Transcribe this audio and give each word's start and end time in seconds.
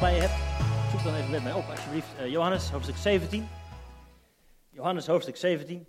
Bij 0.00 0.14
je 0.14 0.20
hebt, 0.20 0.90
zoek 0.90 1.02
dan 1.02 1.14
even 1.14 1.30
met 1.30 1.42
mij 1.42 1.52
op, 1.52 1.64
alsjeblieft. 1.64 2.08
Uh, 2.20 2.30
Johannes, 2.30 2.70
hoofdstuk 2.70 2.96
17. 2.96 3.48
Johannes, 4.70 5.06
hoofdstuk 5.06 5.36
17. 5.36 5.86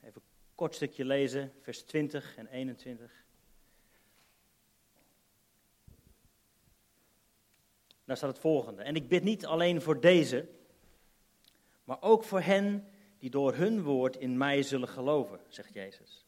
Even 0.00 0.14
een 0.14 0.22
kort 0.54 0.74
stukje 0.74 1.04
lezen, 1.04 1.52
vers 1.60 1.82
20 1.82 2.36
en 2.36 2.46
21. 2.46 3.24
Daar 8.04 8.16
staat 8.16 8.30
het 8.30 8.38
volgende. 8.38 8.82
En 8.82 8.96
ik 8.96 9.08
bid 9.08 9.22
niet 9.22 9.46
alleen 9.46 9.82
voor 9.82 10.00
deze, 10.00 10.48
maar 11.84 11.98
ook 12.00 12.24
voor 12.24 12.40
hen 12.40 12.88
die 13.18 13.30
door 13.30 13.54
hun 13.54 13.82
woord 13.82 14.16
in 14.16 14.36
mij 14.36 14.62
zullen 14.62 14.88
geloven, 14.88 15.40
zegt 15.48 15.74
Jezus. 15.74 16.26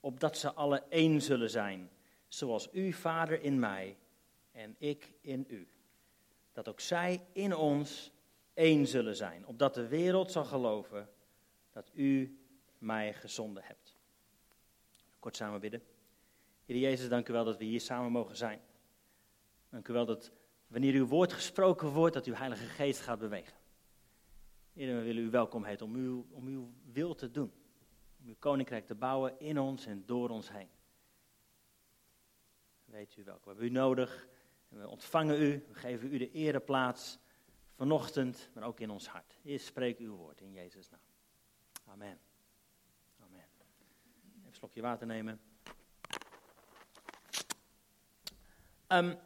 Opdat 0.00 0.38
ze 0.38 0.52
alle 0.52 0.82
één 0.88 1.22
zullen 1.22 1.50
zijn, 1.50 1.90
zoals 2.28 2.68
u, 2.72 2.92
Vader, 2.92 3.42
in 3.42 3.58
mij 3.58 3.96
en 4.56 4.74
ik 4.78 5.12
in 5.20 5.44
u. 5.48 5.68
Dat 6.52 6.68
ook 6.68 6.80
zij 6.80 7.26
in 7.32 7.56
ons 7.56 8.12
één 8.54 8.86
zullen 8.86 9.16
zijn, 9.16 9.46
opdat 9.46 9.74
de 9.74 9.86
wereld 9.86 10.32
zal 10.32 10.44
geloven 10.44 11.08
dat 11.70 11.90
u 11.94 12.38
mij 12.78 13.14
gezonden 13.14 13.62
hebt. 13.62 13.96
Kort 15.18 15.36
samen 15.36 15.60
bidden. 15.60 15.82
Heer 16.64 16.76
Jezus, 16.76 17.08
dank 17.08 17.28
u 17.28 17.32
wel 17.32 17.44
dat 17.44 17.56
we 17.58 17.64
hier 17.64 17.80
samen 17.80 18.12
mogen 18.12 18.36
zijn. 18.36 18.60
Dank 19.68 19.88
u 19.88 19.92
wel 19.92 20.06
dat 20.06 20.32
wanneer 20.66 20.94
uw 20.94 21.06
woord 21.06 21.32
gesproken 21.32 21.88
wordt, 21.88 22.14
dat 22.14 22.26
uw 22.26 22.34
Heilige 22.34 22.64
Geest 22.64 23.00
gaat 23.00 23.18
bewegen. 23.18 23.56
Heer, 24.72 24.96
we 24.96 25.02
willen 25.02 25.22
u 25.22 25.30
welkom 25.30 25.64
heten 25.64 25.86
om 25.86 25.94
uw, 25.94 26.26
om 26.30 26.46
uw 26.46 26.72
wil 26.92 27.14
te 27.14 27.30
doen. 27.30 27.52
Om 28.20 28.26
uw 28.26 28.36
koninkrijk 28.38 28.86
te 28.86 28.94
bouwen 28.94 29.38
in 29.38 29.58
ons 29.58 29.86
en 29.86 30.02
door 30.06 30.28
ons 30.28 30.50
heen. 30.50 30.68
Weet 32.84 33.16
u 33.16 33.24
welkom. 33.24 33.42
We 33.42 33.48
hebben 33.48 33.68
u 33.68 33.70
nodig. 33.70 34.34
En 34.68 34.78
we 34.78 34.88
ontvangen 34.88 35.42
u. 35.42 35.64
We 35.68 35.74
geven 35.74 36.14
u 36.14 36.18
de 36.18 36.30
ereplaats 36.30 37.18
vanochtend, 37.74 38.50
maar 38.54 38.64
ook 38.64 38.80
in 38.80 38.90
ons 38.90 39.08
hart. 39.08 39.38
Eerst 39.44 39.66
spreek 39.66 39.98
uw 39.98 40.16
woord 40.16 40.40
in 40.40 40.52
Jezus' 40.52 40.90
naam. 40.90 41.00
Amen. 41.84 42.18
Amen. 43.20 43.44
Even 44.28 44.46
een 44.46 44.54
slokje 44.54 44.82
water 44.82 45.06
nemen. 45.06 45.40
Um, 48.88 49.18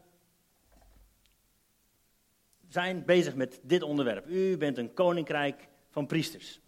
zijn 2.69 3.05
bezig 3.05 3.35
met 3.35 3.61
dit 3.63 3.83
onderwerp. 3.83 4.27
U 4.27 4.57
bent 4.57 4.79
een 4.79 4.95
koninkrijk 4.95 5.69
van 5.89 6.07
priesters. 6.07 6.61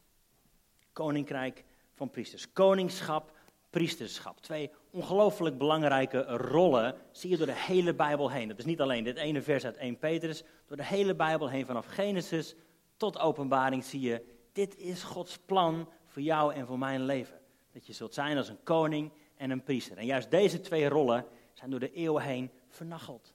Koninkrijk 0.92 1.64
van 1.94 2.10
priesters. 2.10 2.52
Koningschap, 2.52 3.31
priesterschap. 3.72 4.40
Twee 4.40 4.70
ongelooflijk 4.90 5.58
belangrijke 5.58 6.22
rollen 6.22 6.94
zie 7.12 7.30
je 7.30 7.36
door 7.36 7.46
de 7.46 7.56
hele 7.56 7.94
Bijbel 7.94 8.30
heen. 8.30 8.48
Dat 8.48 8.58
is 8.58 8.64
niet 8.64 8.80
alleen 8.80 9.04
dit 9.04 9.16
ene 9.16 9.42
vers 9.42 9.64
uit 9.64 9.76
1 9.76 9.98
Petrus. 9.98 10.42
Door 10.66 10.76
de 10.76 10.84
hele 10.84 11.14
Bijbel 11.14 11.48
heen, 11.48 11.66
vanaf 11.66 11.86
Genesis 11.86 12.54
tot 12.96 13.18
Openbaring, 13.18 13.84
zie 13.84 14.00
je: 14.00 14.24
dit 14.52 14.76
is 14.76 15.02
Gods 15.02 15.38
plan 15.38 15.88
voor 16.06 16.22
jou 16.22 16.54
en 16.54 16.66
voor 16.66 16.78
mijn 16.78 17.04
leven. 17.04 17.38
Dat 17.72 17.86
je 17.86 17.92
zult 17.92 18.14
zijn 18.14 18.36
als 18.36 18.48
een 18.48 18.62
koning 18.62 19.12
en 19.36 19.50
een 19.50 19.62
priester. 19.62 19.96
En 19.96 20.06
juist 20.06 20.30
deze 20.30 20.60
twee 20.60 20.88
rollen 20.88 21.26
zijn 21.52 21.70
door 21.70 21.80
de 21.80 21.92
eeuwen 21.92 22.22
heen 22.22 22.50
vernacheld 22.68 23.34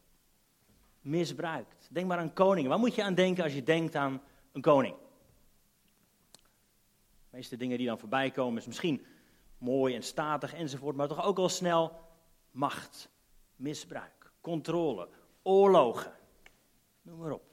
misbruikt. 1.02 1.88
Denk 1.92 2.08
maar 2.08 2.18
aan 2.18 2.34
koningen. 2.34 2.70
Waar 2.70 2.80
moet 2.80 2.96
je 2.96 3.04
aan 3.04 3.16
denken 3.16 3.44
als 3.44 3.54
je 3.54 3.64
denkt 3.64 3.96
aan 3.96 4.22
een 4.52 4.62
koning? 4.62 4.96
De 7.30 7.44
meeste 7.44 7.58
dingen 7.58 7.78
die 7.78 7.88
dan 7.88 8.00
voorbij 8.00 8.32
komen 8.32 8.58
is 8.58 8.68
misschien 8.68 9.06
mooi 9.58 9.96
en 9.96 10.04
statig 10.04 10.54
enzovoort, 10.54 10.96
maar 10.96 11.08
toch 11.08 11.26
ook 11.26 11.38
al 11.38 11.50
snel 11.50 11.92
macht, 12.52 13.10
misbruik, 13.56 14.32
controle, 14.42 15.08
oorlogen. 15.42 16.14
Noem 17.02 17.18
maar 17.18 17.32
op. 17.32 17.46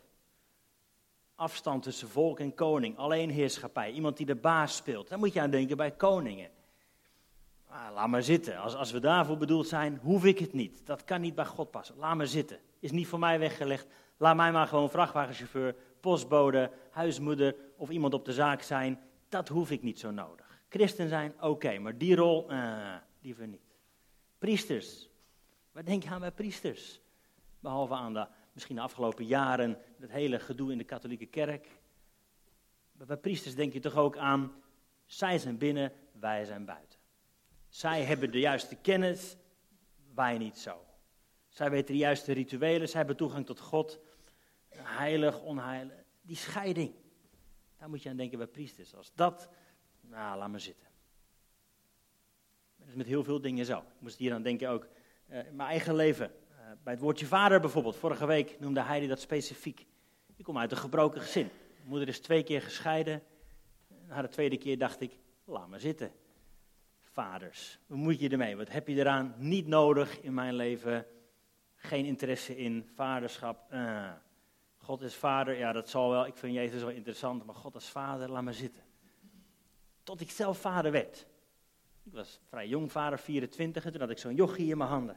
Afstand 1.34 1.82
tussen 1.82 2.08
volk 2.08 2.40
en 2.40 2.54
koning, 2.54 2.96
alleen 2.96 3.30
heerschappij, 3.30 3.90
iemand 3.90 4.16
die 4.16 4.26
de 4.26 4.34
baas 4.34 4.76
speelt. 4.76 5.08
Daar 5.08 5.18
moet 5.18 5.32
je 5.32 5.40
aan 5.40 5.50
denken 5.50 5.76
bij 5.76 5.90
koningen. 5.90 6.50
Ah, 7.74 7.94
laat 7.94 8.08
maar 8.08 8.22
zitten. 8.22 8.58
Als, 8.58 8.74
als 8.74 8.90
we 8.90 9.00
daarvoor 9.00 9.36
bedoeld 9.36 9.68
zijn, 9.68 9.98
hoef 10.02 10.24
ik 10.24 10.38
het 10.38 10.52
niet. 10.52 10.86
Dat 10.86 11.04
kan 11.04 11.20
niet 11.20 11.34
bij 11.34 11.44
God 11.44 11.70
passen. 11.70 11.96
Laat 11.96 12.16
maar 12.16 12.26
zitten. 12.26 12.58
Is 12.80 12.90
niet 12.90 13.06
voor 13.06 13.18
mij 13.18 13.38
weggelegd. 13.38 13.86
Laat 14.16 14.36
mij 14.36 14.52
maar 14.52 14.66
gewoon 14.66 14.90
vrachtwagenchauffeur, 14.90 15.74
postbode, 16.00 16.70
huismoeder 16.90 17.56
of 17.76 17.90
iemand 17.90 18.14
op 18.14 18.24
de 18.24 18.32
zaak 18.32 18.62
zijn. 18.62 19.00
Dat 19.28 19.48
hoef 19.48 19.70
ik 19.70 19.82
niet 19.82 19.98
zo 19.98 20.10
nodig. 20.10 20.43
Christen 20.74 21.08
zijn, 21.08 21.42
oké, 21.42 21.78
maar 21.78 21.98
die 21.98 22.16
rol, 22.16 22.52
uh, 22.52 22.96
liever 23.20 23.46
niet. 23.46 23.74
Priesters. 24.38 25.08
Wat 25.72 25.86
denk 25.86 26.02
je 26.02 26.08
aan 26.08 26.20
bij 26.20 26.32
priesters? 26.32 27.00
Behalve 27.60 27.94
aan 27.94 28.12
de, 28.12 28.26
misschien 28.52 28.76
de 28.76 28.82
afgelopen 28.82 29.26
jaren, 29.26 29.78
het 30.00 30.10
hele 30.10 30.38
gedoe 30.38 30.72
in 30.72 30.78
de 30.78 30.84
katholieke 30.84 31.26
kerk. 31.26 31.68
Bij 32.92 33.16
priesters 33.16 33.54
denk 33.54 33.72
je 33.72 33.80
toch 33.80 33.96
ook 33.96 34.16
aan, 34.16 34.52
zij 35.04 35.38
zijn 35.38 35.58
binnen, 35.58 35.92
wij 36.12 36.44
zijn 36.44 36.64
buiten. 36.64 36.98
Zij 37.68 38.02
hebben 38.02 38.30
de 38.30 38.40
juiste 38.40 38.76
kennis, 38.76 39.36
wij 40.14 40.38
niet 40.38 40.58
zo. 40.58 40.84
Zij 41.48 41.70
weten 41.70 41.94
de 41.94 42.00
juiste 42.00 42.32
rituelen, 42.32 42.88
zij 42.88 42.98
hebben 42.98 43.16
toegang 43.16 43.46
tot 43.46 43.60
God. 43.60 44.00
Heilig, 44.76 45.40
onheilig. 45.40 45.96
Die 46.22 46.36
scheiding. 46.36 46.94
Daar 47.78 47.88
moet 47.88 48.02
je 48.02 48.08
aan 48.08 48.16
denken 48.16 48.38
bij 48.38 48.46
priesters. 48.46 48.94
Als 48.94 49.12
dat, 49.14 49.48
nou, 50.14 50.38
laat 50.38 50.48
maar 50.50 50.60
zitten. 50.60 50.86
Dat 52.76 52.88
is 52.88 52.94
met 52.94 53.06
heel 53.06 53.24
veel 53.24 53.40
dingen 53.40 53.64
zo. 53.64 53.78
Ik 53.78 53.84
moest 53.98 54.18
hier 54.18 54.34
aan 54.34 54.42
denken 54.42 54.68
ook 54.68 54.86
uh, 55.30 55.46
in 55.46 55.56
mijn 55.56 55.68
eigen 55.68 55.94
leven. 55.94 56.32
Uh, 56.50 56.56
bij 56.82 56.92
het 56.92 57.02
woordje 57.02 57.26
vader 57.26 57.60
bijvoorbeeld. 57.60 57.96
Vorige 57.96 58.26
week 58.26 58.60
noemde 58.60 58.82
Heidi 58.82 59.06
dat 59.06 59.20
specifiek. 59.20 59.86
Ik 60.36 60.44
kom 60.44 60.58
uit 60.58 60.70
een 60.70 60.76
gebroken 60.76 61.20
gezin. 61.20 61.50
Mijn 61.76 61.88
moeder 61.88 62.08
is 62.08 62.20
twee 62.20 62.42
keer 62.42 62.62
gescheiden. 62.62 63.22
Na 64.06 64.22
de 64.22 64.28
tweede 64.28 64.56
keer 64.56 64.78
dacht 64.78 65.00
ik, 65.00 65.18
laat 65.44 65.68
maar 65.68 65.80
zitten 65.80 66.12
vaders. 67.14 67.78
Wat 67.86 67.98
moet 67.98 68.20
je 68.20 68.28
ermee? 68.28 68.56
Wat 68.56 68.70
heb 68.70 68.88
je 68.88 68.94
eraan? 68.94 69.34
Niet 69.36 69.66
nodig 69.66 70.20
in 70.20 70.34
mijn 70.34 70.54
leven. 70.54 71.06
Geen 71.74 72.04
interesse 72.04 72.56
in 72.56 72.88
vaderschap. 72.94 73.72
Uh, 73.72 74.12
God 74.76 75.02
is 75.02 75.14
vader, 75.14 75.58
ja 75.58 75.72
dat 75.72 75.88
zal 75.88 76.10
wel. 76.10 76.26
Ik 76.26 76.36
vind 76.36 76.54
Jezus 76.54 76.80
wel 76.80 76.90
interessant, 76.90 77.44
maar 77.44 77.54
God 77.54 77.74
als 77.74 77.88
vader, 77.88 78.30
laat 78.30 78.42
maar 78.42 78.54
zitten. 78.54 78.82
Tot 80.04 80.20
ik 80.20 80.30
zelf 80.30 80.58
vader 80.58 80.92
werd. 80.92 81.26
Ik 82.02 82.12
was 82.12 82.40
vrij 82.48 82.68
jong 82.68 82.92
vader, 82.92 83.18
24, 83.18 83.84
en 83.84 83.92
toen 83.92 84.00
had 84.00 84.10
ik 84.10 84.18
zo'n 84.18 84.34
jochie 84.34 84.70
in 84.70 84.78
mijn 84.78 84.90
handen. 84.90 85.16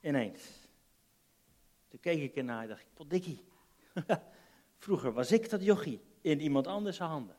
Ineens. 0.00 0.68
Toen 1.88 2.00
keek 2.00 2.22
ik 2.22 2.36
ernaar 2.36 2.62
en 2.62 2.68
dacht 2.68 2.80
ik, 2.80 2.94
potdikkie. 2.94 3.44
Vroeger 4.78 5.12
was 5.12 5.32
ik 5.32 5.50
dat 5.50 5.64
jochie 5.64 6.00
in 6.20 6.40
iemand 6.40 6.66
anders 6.66 6.98
handen. 6.98 7.36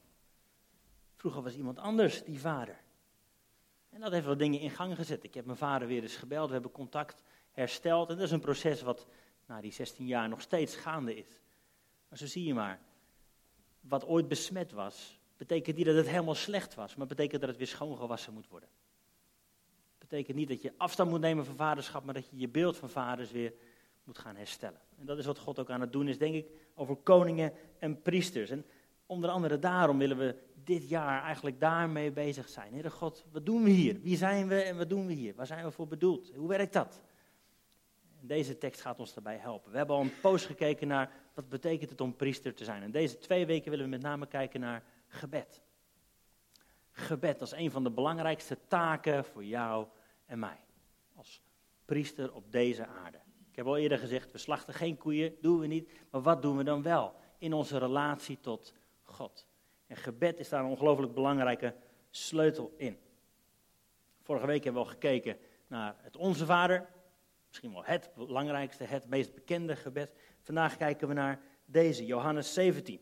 Vroeger 1.15 1.41
was 1.41 1.55
iemand 1.55 1.79
anders 1.79 2.23
die 2.23 2.39
vader. 2.39 2.81
En 3.89 4.01
dat 4.01 4.11
heeft 4.11 4.25
wat 4.25 4.39
dingen 4.39 4.59
in 4.59 4.69
gang 4.69 4.95
gezet. 4.95 5.23
Ik 5.23 5.33
heb 5.33 5.45
mijn 5.45 5.57
vader 5.57 5.87
weer 5.87 6.01
eens 6.01 6.15
gebeld, 6.15 6.47
we 6.47 6.53
hebben 6.53 6.71
contact 6.71 7.23
hersteld. 7.51 8.09
En 8.09 8.15
dat 8.15 8.25
is 8.25 8.31
een 8.31 8.39
proces 8.39 8.81
wat 8.81 9.07
na 9.45 9.61
die 9.61 9.71
16 9.71 10.05
jaar 10.05 10.29
nog 10.29 10.41
steeds 10.41 10.75
gaande 10.75 11.15
is. 11.15 11.41
Maar 12.09 12.17
zo 12.17 12.25
zie 12.25 12.45
je 12.45 12.53
maar, 12.53 12.79
wat 13.79 14.05
ooit 14.05 14.27
besmet 14.27 14.71
was, 14.71 15.19
betekent 15.47 15.77
niet 15.77 15.85
dat 15.85 15.95
het 15.95 16.07
helemaal 16.07 16.35
slecht 16.35 16.75
was, 16.75 16.95
maar 16.95 17.07
betekent 17.07 17.41
dat 17.41 17.49
het 17.49 17.57
weer 17.57 17.67
schoongewassen 17.67 18.33
moet 18.33 18.47
worden. 18.47 18.69
Betekent 19.97 20.37
niet 20.37 20.47
dat 20.47 20.61
je 20.61 20.73
afstand 20.77 21.09
moet 21.09 21.19
nemen 21.19 21.45
van 21.45 21.55
vaderschap, 21.55 22.03
maar 22.03 22.13
dat 22.13 22.29
je 22.29 22.37
je 22.37 22.49
beeld 22.49 22.77
van 22.77 22.89
vaders 22.89 23.31
weer 23.31 23.53
moet 24.03 24.17
gaan 24.17 24.35
herstellen. 24.35 24.79
En 24.99 25.05
dat 25.05 25.17
is 25.17 25.25
wat 25.25 25.37
God 25.37 25.59
ook 25.59 25.69
aan 25.69 25.81
het 25.81 25.91
doen 25.91 26.07
is, 26.07 26.17
denk 26.17 26.35
ik, 26.35 26.47
over 26.75 26.95
koningen 26.95 27.53
en 27.79 28.01
priesters. 28.01 28.49
En 28.49 28.65
onder 29.05 29.29
andere 29.29 29.59
daarom 29.59 29.97
willen 29.97 30.17
we 30.17 30.35
dit 30.63 30.89
jaar 30.89 31.23
eigenlijk 31.23 31.59
daarmee 31.59 32.11
bezig 32.11 32.49
zijn. 32.49 32.73
Heere 32.73 32.89
God, 32.89 33.25
wat 33.31 33.45
doen 33.45 33.63
we 33.63 33.69
hier? 33.69 34.01
Wie 34.01 34.17
zijn 34.17 34.47
we 34.47 34.61
en 34.61 34.77
wat 34.77 34.89
doen 34.89 35.05
we 35.05 35.13
hier? 35.13 35.35
Waar 35.35 35.47
zijn 35.47 35.65
we 35.65 35.71
voor 35.71 35.87
bedoeld? 35.87 36.31
Hoe 36.35 36.47
werkt 36.47 36.73
dat? 36.73 37.01
En 38.19 38.27
deze 38.27 38.57
tekst 38.57 38.81
gaat 38.81 38.99
ons 38.99 39.13
daarbij 39.13 39.37
helpen. 39.37 39.71
We 39.71 39.77
hebben 39.77 39.95
al 39.95 40.01
een 40.01 40.19
poos 40.21 40.45
gekeken 40.45 40.87
naar 40.87 41.11
wat 41.33 41.49
betekent 41.49 41.89
het 41.89 42.01
om 42.01 42.15
priester 42.15 42.53
te 42.53 42.63
zijn. 42.63 42.83
En 42.83 42.91
deze 42.91 43.17
twee 43.17 43.45
weken 43.45 43.69
willen 43.69 43.85
we 43.85 43.91
met 43.91 44.01
name 44.01 44.27
kijken 44.27 44.59
naar 44.59 44.83
gebed. 45.11 45.61
Gebed 46.91 47.41
als 47.41 47.51
een 47.51 47.71
van 47.71 47.83
de 47.83 47.91
belangrijkste 47.91 48.57
taken 48.67 49.25
voor 49.25 49.43
jou 49.43 49.87
en 50.25 50.39
mij. 50.39 50.59
Als 51.15 51.41
priester 51.85 52.33
op 52.33 52.51
deze 52.51 52.87
aarde. 52.87 53.17
Ik 53.49 53.55
heb 53.55 53.65
al 53.65 53.77
eerder 53.77 53.97
gezegd, 53.97 54.31
we 54.31 54.37
slachten 54.37 54.73
geen 54.73 54.97
koeien, 54.97 55.35
doen 55.41 55.59
we 55.59 55.67
niet. 55.67 55.91
Maar 56.11 56.21
wat 56.21 56.41
doen 56.41 56.57
we 56.57 56.63
dan 56.63 56.81
wel 56.81 57.15
in 57.37 57.53
onze 57.53 57.77
relatie 57.77 58.39
tot 58.39 58.73
God? 59.01 59.47
En 59.87 59.95
gebed 59.95 60.39
is 60.39 60.49
daar 60.49 60.63
een 60.63 60.69
ongelooflijk 60.69 61.13
belangrijke 61.13 61.75
sleutel 62.09 62.73
in. 62.77 62.99
Vorige 64.21 64.45
week 64.45 64.63
hebben 64.63 64.81
we 64.81 64.87
al 64.87 64.93
gekeken 64.93 65.37
naar 65.67 65.95
het 65.97 66.17
Onze 66.17 66.45
Vader. 66.45 66.89
Misschien 67.47 67.73
wel 67.73 67.83
het 67.85 68.09
belangrijkste, 68.15 68.83
het 68.83 69.09
meest 69.09 69.33
bekende 69.33 69.75
gebed. 69.75 70.13
Vandaag 70.41 70.77
kijken 70.77 71.07
we 71.07 71.13
naar 71.13 71.41
deze, 71.65 72.05
Johannes 72.05 72.53
17. 72.53 73.01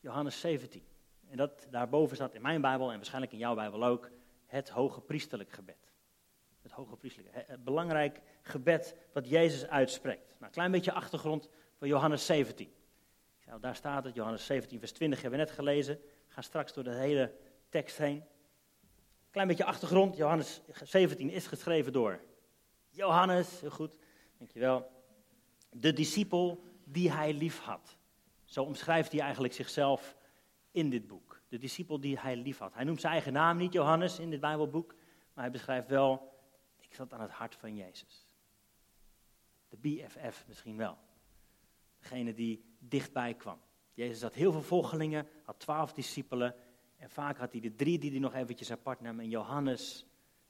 Johannes 0.00 0.40
17. 0.40 0.91
En 1.32 1.38
dat 1.38 1.66
daarboven 1.70 2.16
staat 2.16 2.34
in 2.34 2.42
mijn 2.42 2.60
Bijbel 2.60 2.90
en 2.90 2.96
waarschijnlijk 2.96 3.32
in 3.32 3.38
jouw 3.38 3.54
Bijbel 3.54 3.84
ook, 3.84 4.10
het 4.46 4.68
hoge 4.68 5.00
priesterlijk 5.00 5.52
gebed. 5.52 5.92
Het 6.62 6.72
hoge 6.72 6.96
priestelijke. 6.96 7.44
Het 7.46 7.64
belangrijk 7.64 8.20
gebed 8.42 8.96
wat 9.12 9.28
Jezus 9.28 9.66
uitspreekt. 9.66 10.26
Nou, 10.28 10.44
een 10.44 10.50
klein 10.50 10.70
beetje 10.70 10.92
achtergrond 10.92 11.48
van 11.78 11.88
Johannes 11.88 12.26
17. 12.26 12.72
Nou, 13.46 13.60
daar 13.60 13.76
staat 13.76 14.04
het, 14.04 14.14
Johannes 14.14 14.46
17, 14.46 14.78
vers 14.78 14.92
20 14.92 15.20
hebben 15.20 15.38
we 15.38 15.44
net 15.44 15.54
gelezen. 15.54 16.00
Ga 16.26 16.40
straks 16.40 16.72
door 16.72 16.84
de 16.84 16.94
hele 16.94 17.34
tekst 17.68 17.98
heen. 17.98 18.24
Klein 19.30 19.48
beetje 19.48 19.64
achtergrond. 19.64 20.16
Johannes 20.16 20.60
17 20.82 21.30
is 21.30 21.46
geschreven 21.46 21.92
door 21.92 22.20
Johannes, 22.88 23.60
heel 23.60 23.70
goed, 23.70 23.98
dankjewel. 24.38 24.90
De 25.70 25.92
discipel 25.92 26.64
die 26.84 27.10
hij 27.12 27.32
lief 27.32 27.58
had. 27.58 27.96
Zo 28.44 28.62
omschrijft 28.62 29.12
hij 29.12 29.20
eigenlijk 29.20 29.54
zichzelf 29.54 30.16
in 30.72 30.90
dit 30.90 31.06
boek. 31.06 31.40
De 31.48 31.58
discipel 31.58 32.00
die 32.00 32.18
hij 32.18 32.36
lief 32.36 32.58
had. 32.58 32.74
Hij 32.74 32.84
noemt 32.84 33.00
zijn 33.00 33.12
eigen 33.12 33.32
naam 33.32 33.56
niet 33.56 33.72
Johannes 33.72 34.18
in 34.18 34.30
dit 34.30 34.40
Bijbelboek, 34.40 34.94
maar 35.34 35.44
hij 35.44 35.52
beschrijft 35.52 35.88
wel, 35.88 36.38
ik 36.80 36.94
zat 36.94 37.12
aan 37.12 37.20
het 37.20 37.30
hart 37.30 37.54
van 37.54 37.76
Jezus. 37.76 38.26
De 39.68 39.76
BFF 39.76 40.44
misschien 40.48 40.76
wel. 40.76 40.98
Degene 41.98 42.34
die 42.34 42.64
dichtbij 42.78 43.34
kwam. 43.34 43.60
Jezus 43.94 44.22
had 44.22 44.34
heel 44.34 44.52
veel 44.52 44.62
volgelingen, 44.62 45.28
had 45.44 45.58
twaalf 45.58 45.92
discipelen. 45.92 46.54
En 46.96 47.10
vaak 47.10 47.38
had 47.38 47.52
hij 47.52 47.60
de 47.60 47.74
drie 47.74 47.98
die 47.98 48.10
hij 48.10 48.18
nog 48.18 48.34
eventjes 48.34 48.70
apart 48.70 49.00
nam. 49.00 49.20
En 49.20 49.28
Johannes 49.28 50.06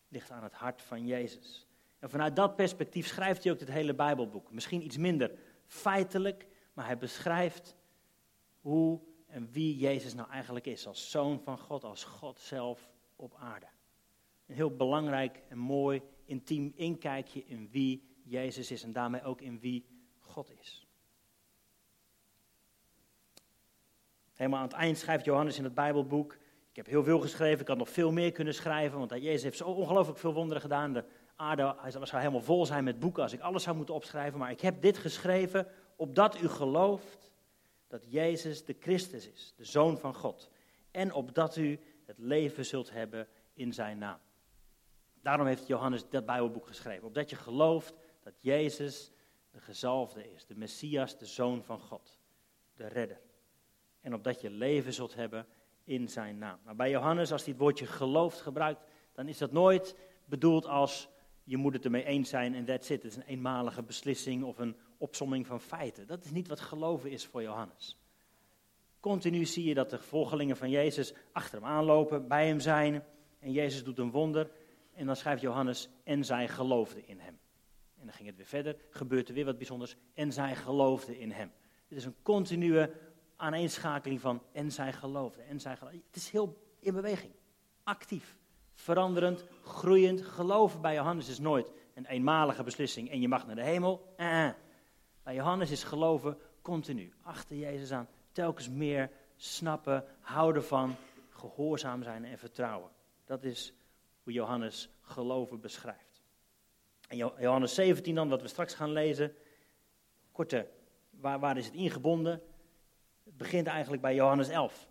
ligt 0.09 0.31
aan 0.31 0.43
het 0.43 0.53
hart 0.53 0.83
van 0.83 1.07
Jezus. 1.07 1.67
En 1.99 2.11
vanuit 2.11 2.37
dat 2.37 2.57
perspectief 2.57 3.07
schrijft 3.07 3.43
hij 3.45 3.53
ook 3.53 3.61
het 3.61 3.71
hele 3.71 3.95
Bijbelboek. 3.95 4.53
Misschien 4.53 4.85
iets 4.85 4.97
minder 4.97 5.39
feitelijk, 5.67 6.47
maar 6.73 6.87
hij 6.87 6.99
beschrijft 6.99 7.77
hoe 8.61 9.01
en 9.33 9.49
wie 9.53 9.77
Jezus 9.77 10.15
nou 10.15 10.31
eigenlijk 10.31 10.67
is. 10.67 10.87
Als 10.87 11.11
zoon 11.11 11.41
van 11.41 11.59
God, 11.59 11.85
als 11.85 12.05
God 12.05 12.41
zelf 12.41 12.91
op 13.17 13.35
aarde. 13.39 13.67
Een 14.47 14.55
heel 14.55 14.77
belangrijk 14.77 15.43
en 15.49 15.59
mooi, 15.59 16.03
intiem 16.25 16.73
inkijkje 16.77 17.45
in 17.45 17.69
wie 17.71 18.17
Jezus 18.25 18.71
is 18.71 18.83
en 18.83 18.93
daarmee 18.93 19.23
ook 19.23 19.41
in 19.41 19.61
wie 19.61 19.87
God 20.19 20.53
is. 20.61 20.87
Helemaal 24.33 24.59
aan 24.59 24.67
het 24.69 24.77
eind 24.77 24.99
schrijft 24.99 25.25
Johannes 25.25 25.59
in 25.59 25.65
het 25.65 25.75
Bijbelboek. 25.75 26.33
Ik 26.71 26.77
heb 26.77 26.87
heel 26.87 27.05
veel 27.05 27.21
geschreven, 27.21 27.61
ik 27.61 27.69
had 27.69 27.77
nog 27.77 27.91
veel 27.91 28.13
meer 28.13 28.33
kunnen 28.33 28.55
schrijven, 28.55 28.99
want 28.99 29.11
Jezus 29.11 29.43
heeft 29.43 29.57
zo 29.57 29.65
ongelooflijk 29.65 30.19
veel 30.19 30.35
wonderen 30.35 30.63
gedaan. 30.63 30.93
De 30.93 31.05
aarde 31.37 31.75
hij 31.79 31.91
zou 31.91 32.07
helemaal 32.11 32.41
vol 32.41 32.67
zijn 32.67 32.85
met 32.85 32.99
boeken 32.99 33.23
als 33.23 33.33
ik 33.33 33.41
alles 33.41 33.63
zou 33.63 33.77
moeten 33.77 33.95
opschrijven. 33.95 34.39
Maar 34.39 34.51
ik 34.51 34.61
heb 34.61 34.83
dit 34.83 34.99
geschreven 34.99 35.67
opdat 35.97 36.41
u 36.41 36.49
gelooft 36.49 37.32
dat 37.93 38.05
Jezus 38.09 38.65
de 38.65 38.77
Christus 38.81 39.29
is, 39.29 39.55
de 39.57 39.65
Zoon 39.65 39.99
van 39.99 40.15
God. 40.15 40.51
En 40.91 41.13
opdat 41.13 41.57
u 41.57 41.81
het 42.05 42.19
leven 42.19 42.65
zult 42.65 42.91
hebben 42.91 43.29
in 43.55 43.73
zijn 43.73 43.99
naam. 43.99 44.19
Daarom 45.23 45.47
heeft 45.47 45.67
Johannes 45.67 46.09
dat 46.09 46.27
Bijbelboek 46.27 46.67
geschreven. 46.67 47.07
Opdat 47.07 47.31
je 47.31 47.37
gelooft 47.37 47.95
dat 48.23 48.35
Jezus 48.43 49.13
de 49.51 49.61
gezalfde 49.61 50.33
is, 50.33 50.47
de 50.47 50.55
Messias, 50.55 51.19
de 51.19 51.27
Zoon 51.27 51.63
van 51.63 51.79
God, 51.79 52.19
de 52.75 52.87
redder. 52.87 53.21
En 54.01 54.15
opdat 54.15 54.41
je 54.41 54.51
leven 54.51 54.93
zult 54.93 55.15
hebben 55.15 55.47
in 55.85 56.09
zijn 56.09 56.39
naam. 56.39 56.59
Maar 56.65 56.77
bij 56.77 56.91
Johannes, 56.91 57.33
als 57.33 57.43
hij 57.43 57.53
het 57.53 57.63
woordje 57.63 57.87
gelooft 57.87 58.41
gebruikt, 58.41 58.85
dan 59.13 59.29
is 59.29 59.39
dat 59.39 59.53
nooit 59.53 59.97
bedoeld 60.25 60.67
als 60.67 61.09
je 61.45 61.57
moet 61.57 61.73
het 61.73 61.85
ermee 61.85 62.05
eens 62.05 62.29
zijn 62.29 62.55
en 62.55 62.65
that's 62.65 62.91
it. 62.91 63.03
Het 63.03 63.13
is 63.13 63.17
een 63.17 63.27
eenmalige 63.27 63.83
beslissing 63.83 64.45
of 64.45 64.59
een 64.59 64.77
opsomming 65.03 65.47
van 65.47 65.61
feiten. 65.61 66.07
Dat 66.07 66.25
is 66.25 66.31
niet 66.31 66.49
wat 66.49 66.61
geloven 66.61 67.11
is 67.11 67.27
voor 67.27 67.43
Johannes. 67.43 67.99
Continu 69.01 69.45
zie 69.45 69.65
je 69.65 69.75
dat 69.75 69.91
de 69.91 69.99
volgelingen 69.99 70.57
van 70.57 70.71
Jezus 70.71 71.15
achter 71.33 71.59
hem 71.59 71.69
aanlopen, 71.69 72.29
bij 72.29 72.47
hem 72.47 72.61
zijn. 72.61 73.05
En 73.39 73.53
Jezus 73.53 73.85
doet 73.85 73.99
een 73.99 74.11
wonder. 74.11 74.51
En 74.95 75.07
dan 75.07 75.17
schrijft 75.17 75.43
Johannes, 75.43 75.89
en 76.05 76.25
zij 76.25 76.49
geloofden 76.49 77.07
in 77.07 77.19
hem. 77.19 77.39
En 77.99 78.07
dan 78.07 78.13
ging 78.13 78.29
het 78.29 78.37
weer 78.37 78.47
verder, 78.47 78.77
gebeurt 78.91 79.29
er 79.29 79.35
weer 79.35 79.45
wat 79.45 79.57
bijzonders. 79.57 79.97
En 80.15 80.33
zij 80.33 80.57
geloofden 80.57 81.19
in 81.19 81.31
hem. 81.31 81.53
Het 81.89 81.99
is 81.99 82.05
een 82.05 82.17
continue 82.23 82.91
aaneenschakeling 83.37 84.21
van, 84.21 84.43
en 84.53 84.73
zij 84.73 84.93
geloofden, 84.93 85.47
en 85.47 85.61
zij 85.61 85.77
geloofden. 85.77 86.03
Het 86.07 86.17
is 86.17 86.31
heel 86.31 86.57
in 86.81 86.95
beweging, 86.95 87.33
actief 87.83 88.37
veranderend, 88.75 89.45
groeiend. 89.63 90.23
Geloven 90.23 90.81
bij 90.81 90.95
Johannes 90.95 91.29
is 91.29 91.39
nooit 91.39 91.73
een 91.95 92.07
eenmalige 92.07 92.63
beslissing 92.63 93.11
en 93.11 93.21
je 93.21 93.29
mag 93.29 93.47
naar 93.47 93.57
de 93.57 93.65
hemel. 93.65 94.13
Eh, 94.17 94.47
eh. 94.47 94.55
Bij 95.23 95.35
Johannes 95.35 95.71
is 95.71 95.85
geloven 95.85 96.39
continu, 96.63 97.13
achter 97.23 97.57
Jezus 97.57 97.93
aan, 97.93 98.09
telkens 98.33 98.69
meer 98.69 99.11
snappen, 99.37 100.05
houden 100.21 100.65
van, 100.65 100.97
gehoorzaam 101.31 102.03
zijn 102.03 102.25
en 102.25 102.39
vertrouwen. 102.39 102.91
Dat 103.25 103.45
is 103.45 103.75
hoe 104.23 104.33
Johannes 104.33 104.89
geloven 105.01 105.61
beschrijft. 105.61 106.23
En 107.09 107.17
Johannes 107.17 107.75
17 107.75 108.15
dan, 108.15 108.29
wat 108.29 108.43
we 108.43 108.49
straks 108.49 108.75
gaan 108.75 108.93
lezen, 108.93 109.35
korte, 110.33 110.69
waar, 111.11 111.39
waar 111.39 111.57
is 111.57 111.67
het 111.67 111.75
ingebonden? 111.75 112.43
Het 113.25 113.37
begint 113.37 113.67
eigenlijk 113.67 114.03
bij 114.03 114.15
Johannes 114.15 114.49
11. 114.49 114.89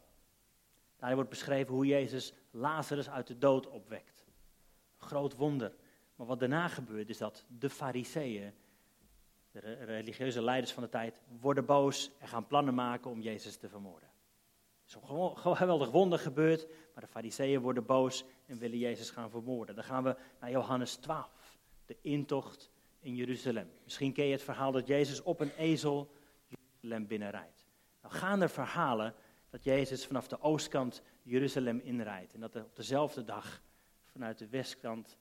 Daar 0.97 1.15
wordt 1.15 1.29
beschreven 1.29 1.73
hoe 1.73 1.85
Jezus 1.85 2.33
Lazarus 2.51 3.09
uit 3.09 3.27
de 3.27 3.37
dood 3.37 3.67
opwekt. 3.67 4.25
Groot 4.97 5.35
wonder. 5.35 5.75
Maar 6.15 6.27
wat 6.27 6.39
daarna 6.39 6.67
gebeurt 6.67 7.09
is 7.09 7.17
dat 7.17 7.45
de 7.47 7.69
fariseeën, 7.69 8.53
de 9.51 9.73
religieuze 9.73 10.41
leiders 10.41 10.71
van 10.71 10.83
de 10.83 10.89
tijd, 10.89 11.21
worden 11.39 11.65
boos 11.65 12.11
en 12.19 12.27
gaan 12.27 12.47
plannen 12.47 12.73
maken 12.73 13.11
om 13.11 13.21
Jezus 13.21 13.57
te 13.57 13.69
vermoorden. 13.69 14.09
Er 14.09 14.87
is 14.87 15.09
een 15.09 15.55
geweldig 15.55 15.89
wonder 15.89 16.19
gebeurd, 16.19 16.67
maar 16.93 17.03
de 17.03 17.09
fariseeën 17.09 17.61
worden 17.61 17.85
boos 17.85 18.25
en 18.45 18.57
willen 18.57 18.77
Jezus 18.77 19.09
gaan 19.09 19.29
vermoorden. 19.29 19.75
Dan 19.75 19.83
gaan 19.83 20.03
we 20.03 20.15
naar 20.39 20.51
Johannes 20.51 20.95
12, 20.95 21.57
de 21.85 21.97
intocht 22.01 22.71
in 22.99 23.15
Jeruzalem. 23.15 23.71
Misschien 23.83 24.13
ken 24.13 24.25
je 24.25 24.31
het 24.31 24.43
verhaal 24.43 24.71
dat 24.71 24.87
Jezus 24.87 25.21
op 25.21 25.39
een 25.39 25.51
ezel 25.57 26.11
Jeruzalem 26.47 27.07
binnenrijdt. 27.07 27.65
Nou 28.01 28.13
gaan 28.13 28.41
er 28.41 28.49
verhalen 28.49 29.15
dat 29.49 29.63
Jezus 29.63 30.05
vanaf 30.05 30.27
de 30.27 30.41
oostkant 30.41 31.01
Jeruzalem 31.21 31.79
inrijdt. 31.79 32.33
En 32.33 32.39
dat 32.39 32.55
er 32.55 32.63
op 32.63 32.75
dezelfde 32.75 33.23
dag 33.23 33.61
vanuit 34.05 34.37
de 34.37 34.47
westkant 34.47 35.17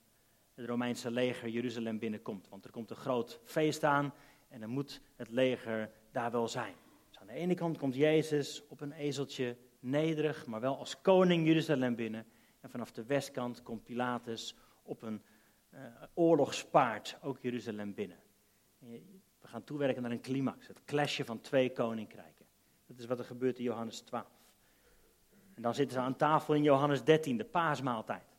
het 0.60 0.68
Romeinse 0.68 1.10
leger 1.10 1.48
Jeruzalem 1.48 1.98
binnenkomt. 1.98 2.48
Want 2.48 2.64
er 2.64 2.70
komt 2.70 2.90
een 2.90 2.96
groot 2.96 3.40
feest 3.44 3.84
aan 3.84 4.12
en 4.48 4.60
dan 4.60 4.70
moet 4.70 5.00
het 5.16 5.30
leger 5.30 5.90
daar 6.10 6.30
wel 6.30 6.48
zijn. 6.48 6.74
Dus 7.08 7.18
aan 7.18 7.26
de 7.26 7.32
ene 7.32 7.54
kant 7.54 7.78
komt 7.78 7.94
Jezus 7.94 8.62
op 8.68 8.80
een 8.80 8.92
ezeltje 8.92 9.56
nederig, 9.80 10.46
maar 10.46 10.60
wel 10.60 10.78
als 10.78 11.00
koning 11.00 11.46
Jeruzalem 11.46 11.94
binnen. 11.94 12.26
En 12.60 12.70
vanaf 12.70 12.92
de 12.92 13.04
westkant 13.04 13.62
komt 13.62 13.84
Pilatus 13.84 14.54
op 14.82 15.02
een 15.02 15.22
uh, 15.74 15.80
oorlogspaard 16.14 17.18
ook 17.22 17.38
Jeruzalem 17.40 17.94
binnen. 17.94 18.18
We 19.40 19.48
gaan 19.48 19.64
toewerken 19.64 20.02
naar 20.02 20.10
een 20.10 20.20
climax, 20.20 20.66
het 20.66 20.84
clasje 20.84 21.24
van 21.24 21.40
twee 21.40 21.72
koninkrijken. 21.72 22.46
Dat 22.86 22.98
is 22.98 23.06
wat 23.06 23.18
er 23.18 23.24
gebeurt 23.24 23.58
in 23.58 23.64
Johannes 23.64 24.00
12. 24.00 24.26
En 25.54 25.62
dan 25.62 25.74
zitten 25.74 25.96
ze 25.96 26.02
aan 26.02 26.16
tafel 26.16 26.54
in 26.54 26.62
Johannes 26.62 27.04
13, 27.04 27.36
de 27.36 27.44
paasmaaltijd. 27.44 28.36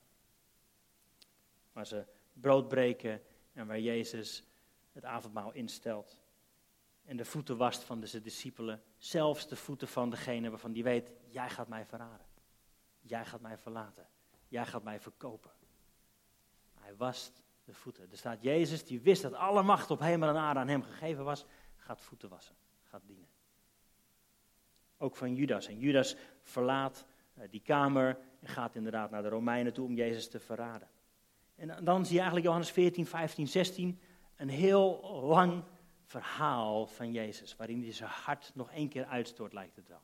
Waar 1.71 1.85
ze 1.85 2.05
brood 2.33 2.67
breken 2.67 3.21
en 3.53 3.67
waar 3.67 3.79
Jezus 3.79 4.43
het 4.91 5.05
avondmaal 5.05 5.53
instelt. 5.53 6.21
En 7.05 7.17
de 7.17 7.25
voeten 7.25 7.57
wast 7.57 7.83
van 7.83 7.99
de 7.99 8.21
discipelen. 8.21 8.83
Zelfs 8.97 9.47
de 9.47 9.55
voeten 9.55 9.87
van 9.87 10.09
degene 10.09 10.49
waarvan 10.49 10.71
die 10.71 10.83
weet, 10.83 11.11
jij 11.27 11.49
gaat 11.49 11.67
mij 11.67 11.85
verraden. 11.85 12.25
Jij 12.99 13.25
gaat 13.25 13.41
mij 13.41 13.57
verlaten. 13.57 14.07
Jij 14.47 14.65
gaat 14.65 14.83
mij 14.83 14.99
verkopen. 14.99 15.51
Hij 16.79 16.95
wast 16.95 17.41
de 17.63 17.73
voeten. 17.73 18.11
Er 18.11 18.17
staat 18.17 18.41
Jezus, 18.41 18.85
die 18.85 19.01
wist 19.01 19.21
dat 19.21 19.33
alle 19.33 19.63
macht 19.63 19.91
op 19.91 19.99
hemel 19.99 20.29
en 20.29 20.35
aarde 20.35 20.59
aan 20.59 20.67
hem 20.67 20.83
gegeven 20.83 21.23
was, 21.23 21.45
gaat 21.75 22.01
voeten 22.01 22.29
wassen, 22.29 22.55
gaat 22.83 23.01
dienen. 23.05 23.27
Ook 24.97 25.15
van 25.15 25.35
Judas. 25.35 25.67
En 25.67 25.79
Judas 25.79 26.15
verlaat 26.41 27.05
eh, 27.33 27.43
die 27.49 27.61
kamer 27.61 28.19
en 28.39 28.47
gaat 28.47 28.75
inderdaad 28.75 29.11
naar 29.11 29.21
de 29.21 29.29
Romeinen 29.29 29.73
toe 29.73 29.85
om 29.85 29.95
Jezus 29.95 30.29
te 30.29 30.39
verraden. 30.39 30.89
En 31.61 31.83
dan 31.83 32.05
zie 32.05 32.13
je 32.13 32.19
eigenlijk 32.19 32.45
Johannes 32.45 32.71
14, 32.71 33.05
15, 33.05 33.47
16 33.47 33.99
een 34.35 34.49
heel 34.49 34.99
lang 35.23 35.63
verhaal 36.05 36.87
van 36.87 37.11
Jezus, 37.11 37.55
waarin 37.55 37.81
hij 37.81 37.93
zijn 37.93 38.09
hart 38.09 38.51
nog 38.53 38.71
één 38.71 38.89
keer 38.89 39.05
uitstort, 39.05 39.53
lijkt 39.53 39.75
het 39.75 39.87
wel. 39.87 40.01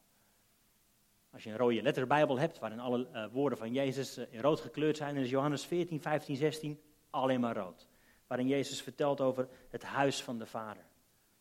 Als 1.30 1.44
je 1.44 1.50
een 1.50 1.58
rode 1.58 1.82
letterbijbel 1.82 2.40
hebt, 2.40 2.60
waarin 2.60 2.80
alle 2.80 3.08
uh, 3.14 3.26
woorden 3.32 3.58
van 3.58 3.74
Jezus 3.74 4.18
uh, 4.18 4.26
in 4.30 4.42
rood 4.42 4.60
gekleurd 4.60 4.98
zijn, 4.98 5.14
dan 5.14 5.24
is 5.24 5.30
Johannes 5.30 5.66
14, 5.66 6.02
15, 6.02 6.36
16 6.36 6.82
alleen 7.10 7.40
maar 7.40 7.56
rood. 7.56 7.88
Waarin 8.28 8.48
Jezus 8.48 8.82
vertelt 8.82 9.22
over 9.22 9.48
het 9.70 9.84
huis 9.84 10.24
van 10.24 10.40
de 10.40 10.46
Vader. 10.46 10.84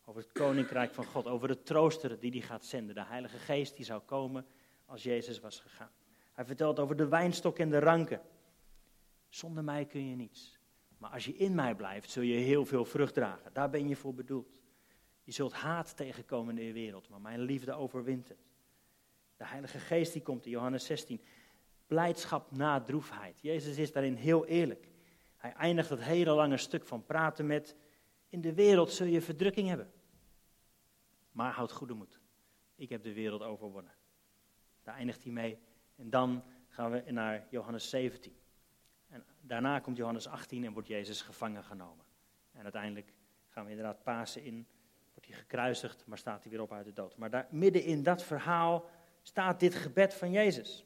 Over 0.05 0.21
het 0.21 0.31
koninkrijk 0.31 0.93
van 0.93 1.05
God, 1.05 1.27
over 1.27 1.47
de 1.47 1.63
trooster 1.63 2.19
die 2.19 2.31
hij 2.31 2.41
gaat 2.41 2.65
zenden. 2.65 2.95
De 2.95 3.05
Heilige 3.05 3.37
Geest 3.37 3.75
die 3.75 3.85
zou 3.85 4.01
komen 4.01 4.45
als 4.85 5.03
Jezus 5.03 5.39
was 5.39 5.59
gegaan. 5.59 5.91
Hij 6.33 6.45
vertelt 6.45 6.79
over 6.79 6.95
de 6.95 7.07
wijnstok 7.07 7.59
en 7.59 7.69
de 7.69 7.79
ranken. 7.79 8.21
Zonder 9.29 9.63
mij 9.63 9.85
kun 9.85 10.09
je 10.09 10.15
niets. 10.15 10.59
Maar 10.97 11.09
als 11.09 11.25
je 11.25 11.35
in 11.35 11.55
mij 11.55 11.75
blijft, 11.75 12.09
zul 12.09 12.23
je 12.23 12.35
heel 12.35 12.65
veel 12.65 12.85
vrucht 12.85 13.13
dragen. 13.13 13.53
Daar 13.53 13.69
ben 13.69 13.87
je 13.87 13.95
voor 13.95 14.13
bedoeld. 14.13 14.55
Je 15.23 15.31
zult 15.31 15.53
haat 15.53 15.97
tegenkomen 15.97 16.57
in 16.57 16.65
de 16.65 16.73
wereld, 16.73 17.09
maar 17.09 17.21
mijn 17.21 17.39
liefde 17.39 17.73
overwint 17.73 18.27
het. 18.27 18.45
De 19.37 19.45
Heilige 19.45 19.79
Geest 19.79 20.13
die 20.13 20.21
komt 20.21 20.45
in 20.45 20.51
Johannes 20.51 20.85
16. 20.85 21.21
Blijdschap 21.87 22.51
na 22.51 22.81
droefheid. 22.81 23.39
Jezus 23.41 23.77
is 23.77 23.91
daarin 23.91 24.15
heel 24.15 24.45
eerlijk. 24.45 24.87
Hij 25.37 25.53
eindigt 25.53 25.89
het 25.89 26.01
hele 26.01 26.31
lange 26.31 26.57
stuk 26.57 26.85
van 26.85 27.05
praten 27.05 27.45
met: 27.45 27.75
In 28.29 28.41
de 28.41 28.53
wereld 28.53 28.91
zul 28.91 29.05
je 29.05 29.21
verdrukking 29.21 29.67
hebben. 29.67 29.91
Maar 31.31 31.51
houd 31.51 31.71
goede 31.71 31.93
moed. 31.93 32.19
Ik 32.75 32.89
heb 32.89 33.03
de 33.03 33.13
wereld 33.13 33.41
overwonnen. 33.41 33.93
Daar 34.83 34.95
eindigt 34.95 35.23
hij 35.23 35.31
mee. 35.31 35.59
En 35.95 36.09
dan 36.09 36.43
gaan 36.67 36.91
we 36.91 37.11
naar 37.11 37.47
Johannes 37.49 37.89
17. 37.89 38.35
Daarna 39.47 39.79
komt 39.79 39.97
Johannes 39.97 40.27
18 40.27 40.65
en 40.65 40.73
wordt 40.73 40.87
Jezus 40.87 41.21
gevangen 41.21 41.63
genomen. 41.63 42.05
En 42.51 42.63
uiteindelijk 42.63 43.13
gaan 43.49 43.63
we 43.65 43.69
inderdaad 43.69 44.03
Pasen 44.03 44.43
in. 44.43 44.67
Wordt 45.13 45.29
hij 45.29 45.37
gekruisigd, 45.37 46.03
maar 46.05 46.17
staat 46.17 46.41
hij 46.41 46.51
weer 46.51 46.61
op 46.61 46.71
uit 46.71 46.85
de 46.85 46.93
dood. 46.93 47.17
Maar 47.17 47.29
daar, 47.29 47.47
midden 47.49 47.83
in 47.83 48.03
dat 48.03 48.23
verhaal 48.23 48.89
staat 49.21 49.59
dit 49.59 49.75
gebed 49.75 50.13
van 50.13 50.31
Jezus. 50.31 50.85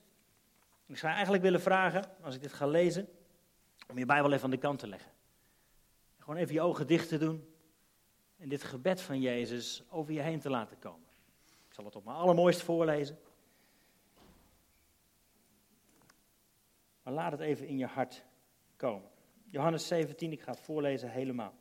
Ik 0.86 0.98
zou 0.98 1.14
eigenlijk 1.14 1.44
willen 1.44 1.62
vragen, 1.62 2.04
als 2.22 2.36
ik 2.36 2.42
dit 2.42 2.54
ga 2.54 2.68
lezen, 2.68 3.08
om 3.88 3.98
je 3.98 4.06
Bijbel 4.06 4.32
even 4.32 4.44
aan 4.44 4.50
de 4.50 4.58
kant 4.58 4.80
te 4.80 4.88
leggen. 4.88 5.12
Gewoon 6.20 6.36
even 6.36 6.54
je 6.54 6.62
ogen 6.62 6.88
dicht 6.88 7.08
te 7.08 7.18
doen 7.18 7.54
en 8.38 8.50
dit 8.50 8.64
gebed 8.64 9.02
van 9.02 9.22
Jezus 9.22 9.84
over 9.90 10.14
je 10.14 10.22
heen 10.22 10.40
te 10.40 10.50
laten 10.50 10.80
komen. 10.80 11.08
Ik 11.68 11.74
zal 11.74 11.86
het 11.86 11.96
op 11.96 12.06
mijn 12.06 12.18
allermooist 12.18 12.62
voorlezen. 12.62 13.20
Maar 17.04 17.14
laat 17.14 17.32
het 17.32 17.42
even 17.42 17.68
in 17.68 17.78
je 17.78 17.86
hart 17.86 18.26
Johannes 19.50 19.88
17, 19.88 20.32
ik 20.32 20.42
ga 20.42 20.52
het 20.52 20.60
voorlezen 20.60 21.10
helemaal. 21.10 21.54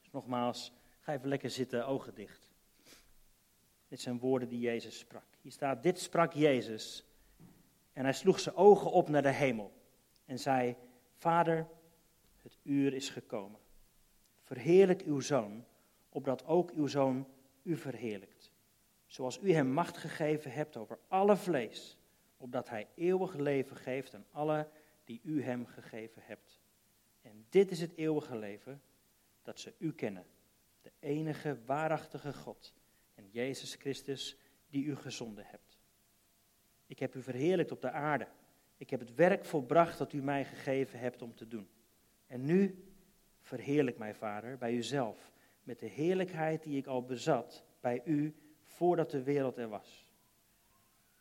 Dus 0.00 0.10
nogmaals, 0.10 0.72
ga 1.00 1.12
even 1.12 1.28
lekker 1.28 1.50
zitten, 1.50 1.86
ogen 1.86 2.14
dicht. 2.14 2.48
Dit 3.88 4.00
zijn 4.00 4.18
woorden 4.18 4.48
die 4.48 4.60
Jezus 4.60 4.98
sprak. 4.98 5.24
Hier 5.40 5.52
staat, 5.52 5.82
dit 5.82 6.00
sprak 6.00 6.32
Jezus. 6.32 7.04
En 7.92 8.04
hij 8.04 8.12
sloeg 8.12 8.40
zijn 8.40 8.54
ogen 8.54 8.90
op 8.90 9.08
naar 9.08 9.22
de 9.22 9.32
hemel 9.32 9.72
en 10.24 10.38
zei, 10.38 10.76
Vader, 11.12 11.66
het 12.42 12.58
uur 12.62 12.94
is 12.94 13.08
gekomen. 13.08 13.60
Verheerlijk 14.40 15.02
uw 15.02 15.20
zoon, 15.20 15.64
opdat 16.08 16.46
ook 16.46 16.70
uw 16.70 16.86
zoon 16.86 17.28
u 17.62 17.76
verheerlijkt. 17.76 18.52
Zoals 19.06 19.38
u 19.42 19.52
hem 19.52 19.66
macht 19.72 19.96
gegeven 19.96 20.52
hebt 20.52 20.76
over 20.76 20.98
alle 21.08 21.36
vlees, 21.36 21.98
opdat 22.36 22.68
hij 22.68 22.88
eeuwig 22.94 23.34
leven 23.34 23.76
geeft 23.76 24.14
aan 24.14 24.26
alle 24.30 24.68
die 25.06 25.20
u 25.22 25.42
hem 25.42 25.66
gegeven 25.66 26.22
hebt. 26.24 26.60
En 27.22 27.46
dit 27.48 27.70
is 27.70 27.80
het 27.80 27.96
eeuwige 27.96 28.36
leven, 28.36 28.82
dat 29.42 29.60
ze 29.60 29.74
u 29.78 29.92
kennen, 29.92 30.26
de 30.82 30.92
enige 30.98 31.58
waarachtige 31.64 32.32
God 32.32 32.74
en 33.14 33.28
Jezus 33.30 33.74
Christus 33.74 34.36
die 34.68 34.84
u 34.84 34.96
gezonden 34.96 35.44
hebt. 35.46 35.78
Ik 36.86 36.98
heb 36.98 37.14
u 37.14 37.22
verheerlijkt 37.22 37.72
op 37.72 37.80
de 37.80 37.90
aarde. 37.90 38.28
Ik 38.76 38.90
heb 38.90 39.00
het 39.00 39.14
werk 39.14 39.44
volbracht 39.44 39.98
dat 39.98 40.12
u 40.12 40.22
mij 40.22 40.44
gegeven 40.44 40.98
hebt 40.98 41.22
om 41.22 41.34
te 41.34 41.48
doen. 41.48 41.68
En 42.26 42.44
nu 42.44 42.84
verheerlijk 43.40 43.98
mij, 43.98 44.14
Vader, 44.14 44.58
bij 44.58 44.72
uzelf, 44.72 45.32
met 45.62 45.78
de 45.78 45.86
heerlijkheid 45.86 46.62
die 46.62 46.76
ik 46.76 46.86
al 46.86 47.04
bezat 47.04 47.64
bij 47.80 48.02
u 48.04 48.34
voordat 48.62 49.10
de 49.10 49.22
wereld 49.22 49.56
er 49.56 49.68
was. 49.68 50.10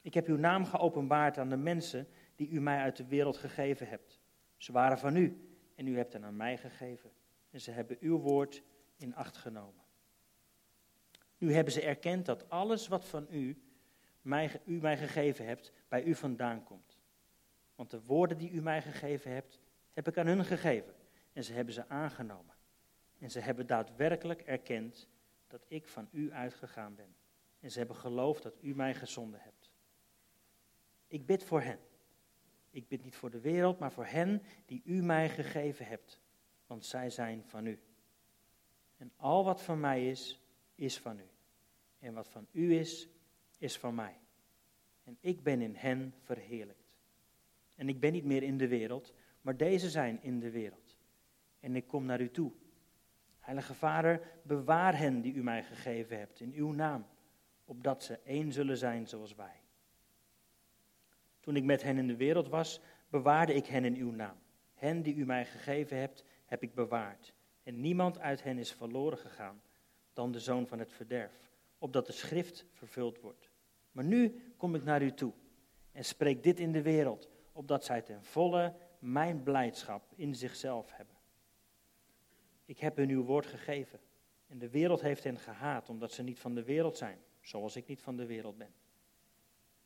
Ik 0.02 0.14
heb 0.14 0.28
uw 0.28 0.38
naam 0.38 0.66
geopenbaard 0.66 1.38
aan 1.38 1.50
de 1.50 1.58
mensen 1.58 2.08
die 2.36 2.50
u 2.50 2.62
mij 2.62 2.80
uit 2.80 2.96
de 2.96 3.06
wereld 3.06 3.38
gegeven 3.38 3.88
hebt. 3.88 4.20
Ze 4.58 4.72
waren 4.72 4.98
van 4.98 5.16
u 5.16 5.58
en 5.76 5.88
u 5.88 5.98
hebt 5.98 6.14
hen 6.14 6.26
aan 6.26 6.36
mij 6.36 6.58
gegeven. 6.58 7.12
En 7.50 7.62
ze 7.62 7.72
hebben 7.72 7.98
uw 8.00 8.18
woord 8.18 8.64
in 8.98 9.16
acht 9.16 9.38
genomen. 9.38 9.84
Nu 11.38 11.54
hebben 11.54 11.74
ze 11.74 11.82
erkend 11.82 12.26
dat 12.26 12.50
alles 12.50 12.88
wat 12.88 13.06
van 13.06 13.28
u, 13.30 13.62
mij, 14.22 14.62
u 14.66 14.80
mij 14.80 14.98
gegeven 14.98 15.46
hebt, 15.46 15.72
bij 15.88 16.04
u 16.04 16.16
vandaan 16.16 16.64
komt. 16.64 16.98
Want 17.76 17.92
de 17.92 18.04
woorden 18.04 18.38
die 18.38 18.52
u 18.52 18.62
mij 18.62 18.82
gegeven 18.82 19.32
hebt, 19.32 19.60
heb 19.94 20.08
ik 20.08 20.18
aan 20.18 20.28
hun 20.28 20.46
gegeven. 20.46 20.94
En 21.34 21.44
ze 21.44 21.54
hebben 21.54 21.74
ze 21.74 21.90
aangenomen. 21.90 22.56
En 23.20 23.32
ze 23.32 23.40
hebben 23.40 23.68
daadwerkelijk 23.68 24.42
erkend 24.42 25.10
dat 25.48 25.66
ik 25.68 25.88
van 25.88 26.08
u 26.12 26.32
uitgegaan 26.32 26.96
ben. 26.96 27.16
En 27.60 27.72
ze 27.72 27.78
hebben 27.78 27.96
geloofd 27.96 28.44
dat 28.44 28.58
u 28.62 28.76
mij 28.76 28.94
gezonden 28.96 29.40
hebt. 29.40 29.72
Ik 31.08 31.26
bid 31.26 31.44
voor 31.44 31.62
hen. 31.62 31.80
Ik 32.76 32.88
bid 32.88 33.04
niet 33.04 33.16
voor 33.16 33.30
de 33.30 33.40
wereld, 33.40 33.80
maar 33.80 33.92
voor 33.92 34.06
hen 34.06 34.42
die 34.66 34.82
u 34.86 35.04
mij 35.04 35.30
gegeven 35.30 35.86
hebt. 35.86 36.22
Want 36.68 36.86
zij 36.86 37.10
zijn 37.10 37.44
van 37.46 37.66
u. 37.66 37.80
En 38.98 39.12
al 39.16 39.44
wat 39.44 39.62
van 39.62 39.80
mij 39.80 40.10
is, 40.10 40.40
is 40.76 41.00
van 41.00 41.20
u. 41.20 41.30
En 42.00 42.14
wat 42.14 42.30
van 42.30 42.48
u 42.52 42.76
is, 42.76 43.10
is 43.58 43.78
van 43.78 43.96
mij. 43.96 44.20
En 45.04 45.18
ik 45.20 45.44
ben 45.44 45.62
in 45.62 45.76
hen 45.76 46.14
verheerlijkt. 46.20 46.98
En 47.76 47.90
ik 47.90 48.00
ben 48.00 48.12
niet 48.12 48.26
meer 48.26 48.44
in 48.44 48.58
de 48.58 48.68
wereld, 48.68 49.14
maar 49.42 49.58
deze 49.58 49.90
zijn 49.90 50.22
in 50.22 50.40
de 50.40 50.52
wereld. 50.52 50.98
En 51.60 51.76
ik 51.76 51.88
kom 51.88 52.06
naar 52.06 52.22
u 52.22 52.32
toe. 52.32 52.52
Heilige 53.40 53.74
Vader, 53.74 54.40
bewaar 54.44 54.98
hen 54.98 55.22
die 55.22 55.34
u 55.34 55.44
mij 55.44 55.64
gegeven 55.64 56.18
hebt 56.18 56.40
in 56.40 56.54
uw 56.54 56.72
naam, 56.72 57.06
opdat 57.66 58.04
ze 58.04 58.20
één 58.24 58.52
zullen 58.52 58.78
zijn 58.78 59.08
zoals 59.08 59.36
wij. 59.36 59.64
Toen 61.46 61.56
ik 61.56 61.64
met 61.64 61.84
hen 61.84 61.98
in 61.98 62.08
de 62.08 62.16
wereld 62.16 62.50
was, 62.50 62.80
bewaarde 63.10 63.54
ik 63.54 63.66
hen 63.66 63.86
in 63.86 63.96
uw 63.96 64.12
naam. 64.12 64.36
Hen 64.74 65.02
die 65.02 65.16
u 65.16 65.26
mij 65.26 65.46
gegeven 65.46 65.98
hebt, 65.98 66.24
heb 66.46 66.64
ik 66.64 66.74
bewaard. 66.74 67.34
En 67.64 67.82
niemand 67.82 68.20
uit 68.20 68.44
hen 68.44 68.58
is 68.58 68.72
verloren 68.72 69.18
gegaan 69.18 69.62
dan 70.14 70.32
de 70.32 70.40
zoon 70.40 70.68
van 70.68 70.80
het 70.80 70.94
verderf, 70.94 71.52
opdat 71.78 72.06
de 72.06 72.12
schrift 72.12 72.66
vervuld 72.72 73.20
wordt. 73.20 73.50
Maar 73.92 74.04
nu 74.04 74.54
kom 74.58 74.76
ik 74.76 74.84
naar 74.84 75.02
u 75.02 75.14
toe 75.14 75.34
en 75.92 76.06
spreek 76.06 76.44
dit 76.44 76.60
in 76.60 76.72
de 76.72 76.82
wereld, 76.82 77.30
opdat 77.52 77.86
zij 77.86 78.02
ten 78.02 78.24
volle 78.24 78.76
mijn 79.00 79.44
blijdschap 79.44 80.12
in 80.16 80.36
zichzelf 80.36 80.92
hebben. 80.92 81.16
Ik 82.66 82.80
heb 82.80 82.98
hun 82.98 83.10
uw 83.10 83.24
woord 83.24 83.46
gegeven 83.46 84.00
en 84.48 84.60
de 84.60 84.70
wereld 84.70 85.02
heeft 85.02 85.24
hen 85.24 85.38
gehaat, 85.38 85.90
omdat 85.90 86.12
ze 86.12 86.24
niet 86.24 86.40
van 86.40 86.56
de 86.56 86.64
wereld 86.64 86.98
zijn, 86.98 87.20
zoals 87.42 87.76
ik 87.76 87.88
niet 87.88 88.02
van 88.02 88.16
de 88.16 88.26
wereld 88.26 88.58
ben. 88.58 88.74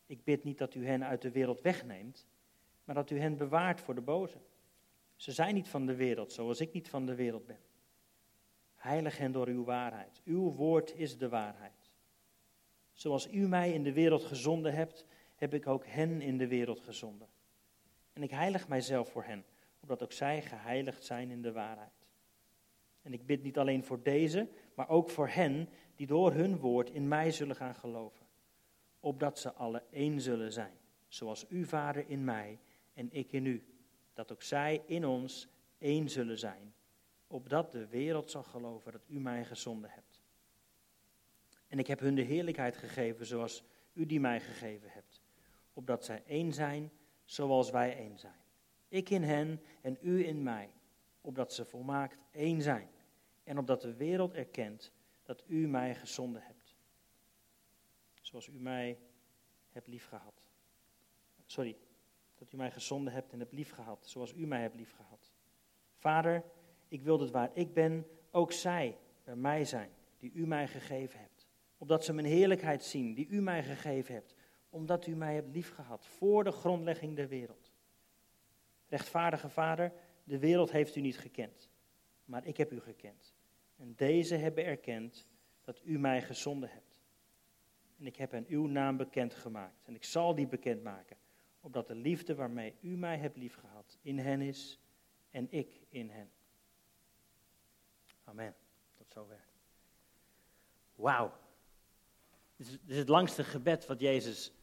Ik 0.09 0.23
bid 0.23 0.43
niet 0.43 0.57
dat 0.57 0.75
u 0.75 0.85
hen 0.85 1.03
uit 1.03 1.21
de 1.21 1.31
wereld 1.31 1.61
wegneemt, 1.61 2.27
maar 2.83 2.95
dat 2.95 3.09
u 3.09 3.19
hen 3.19 3.37
bewaart 3.37 3.81
voor 3.81 3.95
de 3.95 4.01
boze. 4.01 4.37
Ze 5.15 5.31
zijn 5.31 5.53
niet 5.53 5.67
van 5.67 5.85
de 5.85 5.95
wereld, 5.95 6.31
zoals 6.31 6.59
ik 6.59 6.73
niet 6.73 6.89
van 6.89 7.05
de 7.05 7.15
wereld 7.15 7.45
ben. 7.45 7.59
Heilig 8.75 9.17
hen 9.17 9.31
door 9.31 9.47
uw 9.47 9.63
waarheid. 9.63 10.21
Uw 10.25 10.51
woord 10.51 10.95
is 10.95 11.17
de 11.17 11.29
waarheid. 11.29 11.91
Zoals 12.93 13.31
u 13.31 13.47
mij 13.47 13.73
in 13.73 13.83
de 13.83 13.93
wereld 13.93 14.23
gezonden 14.23 14.73
hebt, 14.73 15.05
heb 15.35 15.53
ik 15.53 15.67
ook 15.67 15.85
hen 15.85 16.21
in 16.21 16.37
de 16.37 16.47
wereld 16.47 16.79
gezonden. 16.79 17.27
En 18.13 18.23
ik 18.23 18.31
heilig 18.31 18.67
mijzelf 18.67 19.11
voor 19.11 19.23
hen, 19.23 19.45
opdat 19.79 20.03
ook 20.03 20.11
zij 20.11 20.41
geheiligd 20.41 21.03
zijn 21.03 21.31
in 21.31 21.41
de 21.41 21.51
waarheid. 21.51 22.07
En 23.01 23.13
ik 23.13 23.25
bid 23.25 23.43
niet 23.43 23.57
alleen 23.57 23.83
voor 23.83 24.03
deze, 24.03 24.47
maar 24.73 24.89
ook 24.89 25.09
voor 25.09 25.27
hen 25.27 25.69
die 25.95 26.07
door 26.07 26.33
hun 26.33 26.57
woord 26.57 26.89
in 26.89 27.07
mij 27.07 27.31
zullen 27.31 27.55
gaan 27.55 27.75
geloven. 27.75 28.27
Opdat 28.99 29.39
ze 29.39 29.53
alle 29.53 29.83
één 29.91 30.21
zullen 30.21 30.51
zijn, 30.51 30.77
zoals 31.07 31.45
u, 31.49 31.65
Vader, 31.65 32.09
in 32.09 32.23
mij 32.23 32.59
en 32.93 33.11
ik 33.11 33.31
in 33.31 33.45
u. 33.45 33.63
Dat 34.13 34.31
ook 34.31 34.43
zij 34.43 34.83
in 34.85 35.05
ons 35.05 35.47
één 35.77 36.09
zullen 36.09 36.39
zijn 36.39 36.73
opdat 37.29 37.71
de 37.71 37.87
wereld 37.87 38.31
zal 38.31 38.43
geloven 38.43 38.91
dat 38.91 39.01
u 39.07 39.19
mij 39.19 39.45
gezonden 39.45 39.89
hebt. 39.89 40.21
En 41.67 41.79
ik 41.79 41.87
heb 41.87 41.99
hun 41.99 42.15
de 42.15 42.21
heerlijkheid 42.21 42.77
gegeven 42.77 43.25
zoals 43.25 43.63
u 43.93 44.05
die 44.05 44.19
mij 44.19 44.39
gegeven 44.39 44.89
hebt, 44.91 45.21
opdat 45.73 46.05
zij 46.05 46.23
één 46.25 46.53
zijn 46.53 46.91
zoals 47.25 47.69
wij 47.69 47.97
één 47.97 48.19
zijn. 48.19 48.41
Ik 48.87 49.09
in 49.09 49.23
hen 49.23 49.61
en 49.81 49.97
u 50.01 50.25
in 50.25 50.43
mij, 50.43 50.69
opdat 51.21 51.53
ze 51.53 51.65
volmaakt 51.65 52.19
één 52.31 52.61
zijn 52.61 52.89
en 53.43 53.57
opdat 53.57 53.81
de 53.81 53.93
wereld 53.93 54.33
erkent 54.33 54.91
dat 55.23 55.43
u 55.47 55.67
mij 55.67 55.95
gezonden 55.95 56.41
hebt. 56.41 56.58
Zoals 58.29 58.47
u 58.47 58.59
mij 58.59 58.97
hebt 59.69 59.87
liefgehad. 59.87 60.49
Sorry, 61.45 61.77
dat 62.35 62.53
u 62.53 62.57
mij 62.57 62.71
gezonden 62.71 63.13
hebt 63.13 63.31
en 63.31 63.39
hebt 63.39 63.53
liefgehad, 63.53 64.07
zoals 64.07 64.33
u 64.33 64.47
mij 64.47 64.61
hebt 64.61 64.75
liefgehad. 64.75 65.33
Vader, 65.95 66.43
ik 66.87 67.01
wil 67.01 67.17
dat 67.17 67.31
waar 67.31 67.49
ik 67.53 67.73
ben, 67.73 68.07
ook 68.31 68.51
zij 68.51 68.97
bij 69.23 69.35
mij 69.35 69.65
zijn, 69.65 69.91
die 70.19 70.31
u 70.33 70.47
mij 70.47 70.67
gegeven 70.67 71.19
hebt. 71.19 71.47
Opdat 71.77 72.05
ze 72.05 72.13
mijn 72.13 72.27
heerlijkheid 72.27 72.83
zien, 72.83 73.13
die 73.13 73.27
u 73.27 73.41
mij 73.41 73.63
gegeven 73.63 74.13
hebt. 74.13 74.35
Omdat 74.69 75.07
u 75.07 75.15
mij 75.15 75.33
hebt 75.33 75.55
liefgehad 75.55 76.05
voor 76.05 76.43
de 76.43 76.51
grondlegging 76.51 77.15
der 77.15 77.27
wereld. 77.27 77.71
Rechtvaardige 78.87 79.49
Vader, 79.49 79.93
de 80.23 80.39
wereld 80.39 80.71
heeft 80.71 80.95
u 80.95 81.01
niet 81.01 81.19
gekend, 81.19 81.69
maar 82.25 82.45
ik 82.45 82.57
heb 82.57 82.71
u 82.71 82.79
gekend. 82.79 83.35
En 83.75 83.93
deze 83.95 84.35
hebben 84.35 84.65
erkend 84.65 85.27
dat 85.61 85.81
u 85.83 85.99
mij 85.99 86.21
gezonden 86.21 86.69
hebt. 86.69 86.88
En 87.99 88.05
ik 88.05 88.15
heb 88.15 88.31
hen 88.31 88.45
uw 88.47 88.67
naam 88.67 88.97
bekendgemaakt. 88.97 89.85
En 89.85 89.95
ik 89.95 90.03
zal 90.03 90.35
die 90.35 90.47
bekendmaken, 90.47 91.17
opdat 91.59 91.87
de 91.87 91.95
liefde 91.95 92.35
waarmee 92.35 92.75
u 92.81 92.97
mij 92.97 93.17
hebt 93.17 93.37
liefgehad 93.37 93.97
in 94.01 94.19
hen 94.19 94.41
is 94.41 94.79
en 95.31 95.47
ik 95.51 95.81
in 95.89 96.09
hen. 96.09 96.31
Amen. 98.23 98.55
Tot 98.97 99.11
zover. 99.11 99.45
Wauw. 100.95 101.33
Dit 102.55 102.79
is, 102.87 102.97
het 102.97 103.09
langste 103.09 103.43
gebed 103.43 103.85
wat 103.85 103.99
Jezus 103.99 104.53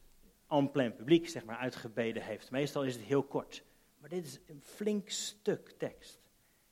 en 0.47 0.71
plein 0.71 0.95
publiek 0.95 1.29
zeg 1.29 1.45
maar, 1.45 1.57
uitgebeden 1.57 2.23
heeft. 2.23 2.51
Meestal 2.51 2.83
is 2.83 2.95
het 2.95 3.03
heel 3.03 3.23
kort. 3.23 3.63
Maar 3.97 4.09
dit 4.09 4.25
is 4.25 4.39
een 4.47 4.61
flink 4.61 5.09
stuk 5.09 5.69
tekst. 5.69 6.21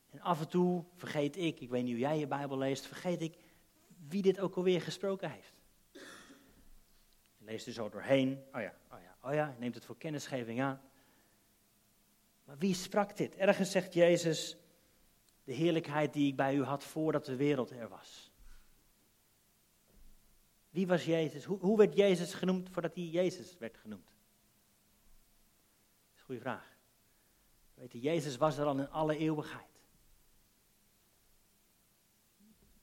En 0.09 0.19
af 0.19 0.39
en 0.39 0.47
toe 0.47 0.83
vergeet 0.95 1.37
ik, 1.37 1.59
ik 1.59 1.69
weet 1.69 1.83
niet 1.83 1.91
hoe 1.91 2.01
jij 2.01 2.19
je 2.19 2.27
Bijbel 2.27 2.57
leest, 2.57 2.85
vergeet 2.85 3.21
ik 3.21 3.37
wie 4.07 4.21
dit 4.21 4.39
ook 4.39 4.55
alweer 4.55 4.81
gesproken 4.81 5.31
heeft. 5.31 5.54
Leest 7.45 7.67
er 7.67 7.73
zo 7.73 7.89
doorheen. 7.89 8.43
Oh 8.53 8.61
ja, 8.61 8.75
oh 8.91 8.99
ja, 9.01 9.17
oh 9.21 9.33
ja, 9.33 9.55
neemt 9.59 9.75
het 9.75 9.85
voor 9.85 9.97
kennisgeving 9.97 10.61
aan. 10.61 10.81
Maar 12.43 12.57
wie 12.57 12.73
sprak 12.73 13.17
dit? 13.17 13.35
Ergens 13.35 13.71
zegt 13.71 13.93
Jezus, 13.93 14.57
de 15.43 15.53
heerlijkheid 15.53 16.13
die 16.13 16.27
ik 16.27 16.35
bij 16.35 16.55
u 16.55 16.63
had 16.63 16.83
voordat 16.83 17.25
de 17.25 17.35
wereld 17.35 17.71
er 17.71 17.87
was. 17.87 18.31
Wie 20.69 20.87
was 20.87 21.05
Jezus? 21.05 21.43
Hoe, 21.43 21.59
hoe 21.59 21.77
werd 21.77 21.95
Jezus 21.95 22.33
genoemd 22.33 22.69
voordat 22.69 22.95
hij 22.95 23.03
Jezus 23.03 23.57
werd 23.57 23.77
genoemd? 23.77 24.05
Dat 24.05 24.13
is 26.13 26.19
een 26.19 26.25
goede 26.25 26.41
vraag. 26.41 26.77
Weet 27.73 27.91
je, 27.91 27.99
Jezus 27.99 28.37
was 28.37 28.57
er 28.57 28.65
al 28.65 28.77
in 28.77 28.89
alle 28.89 29.17
eeuwigheid. 29.17 29.63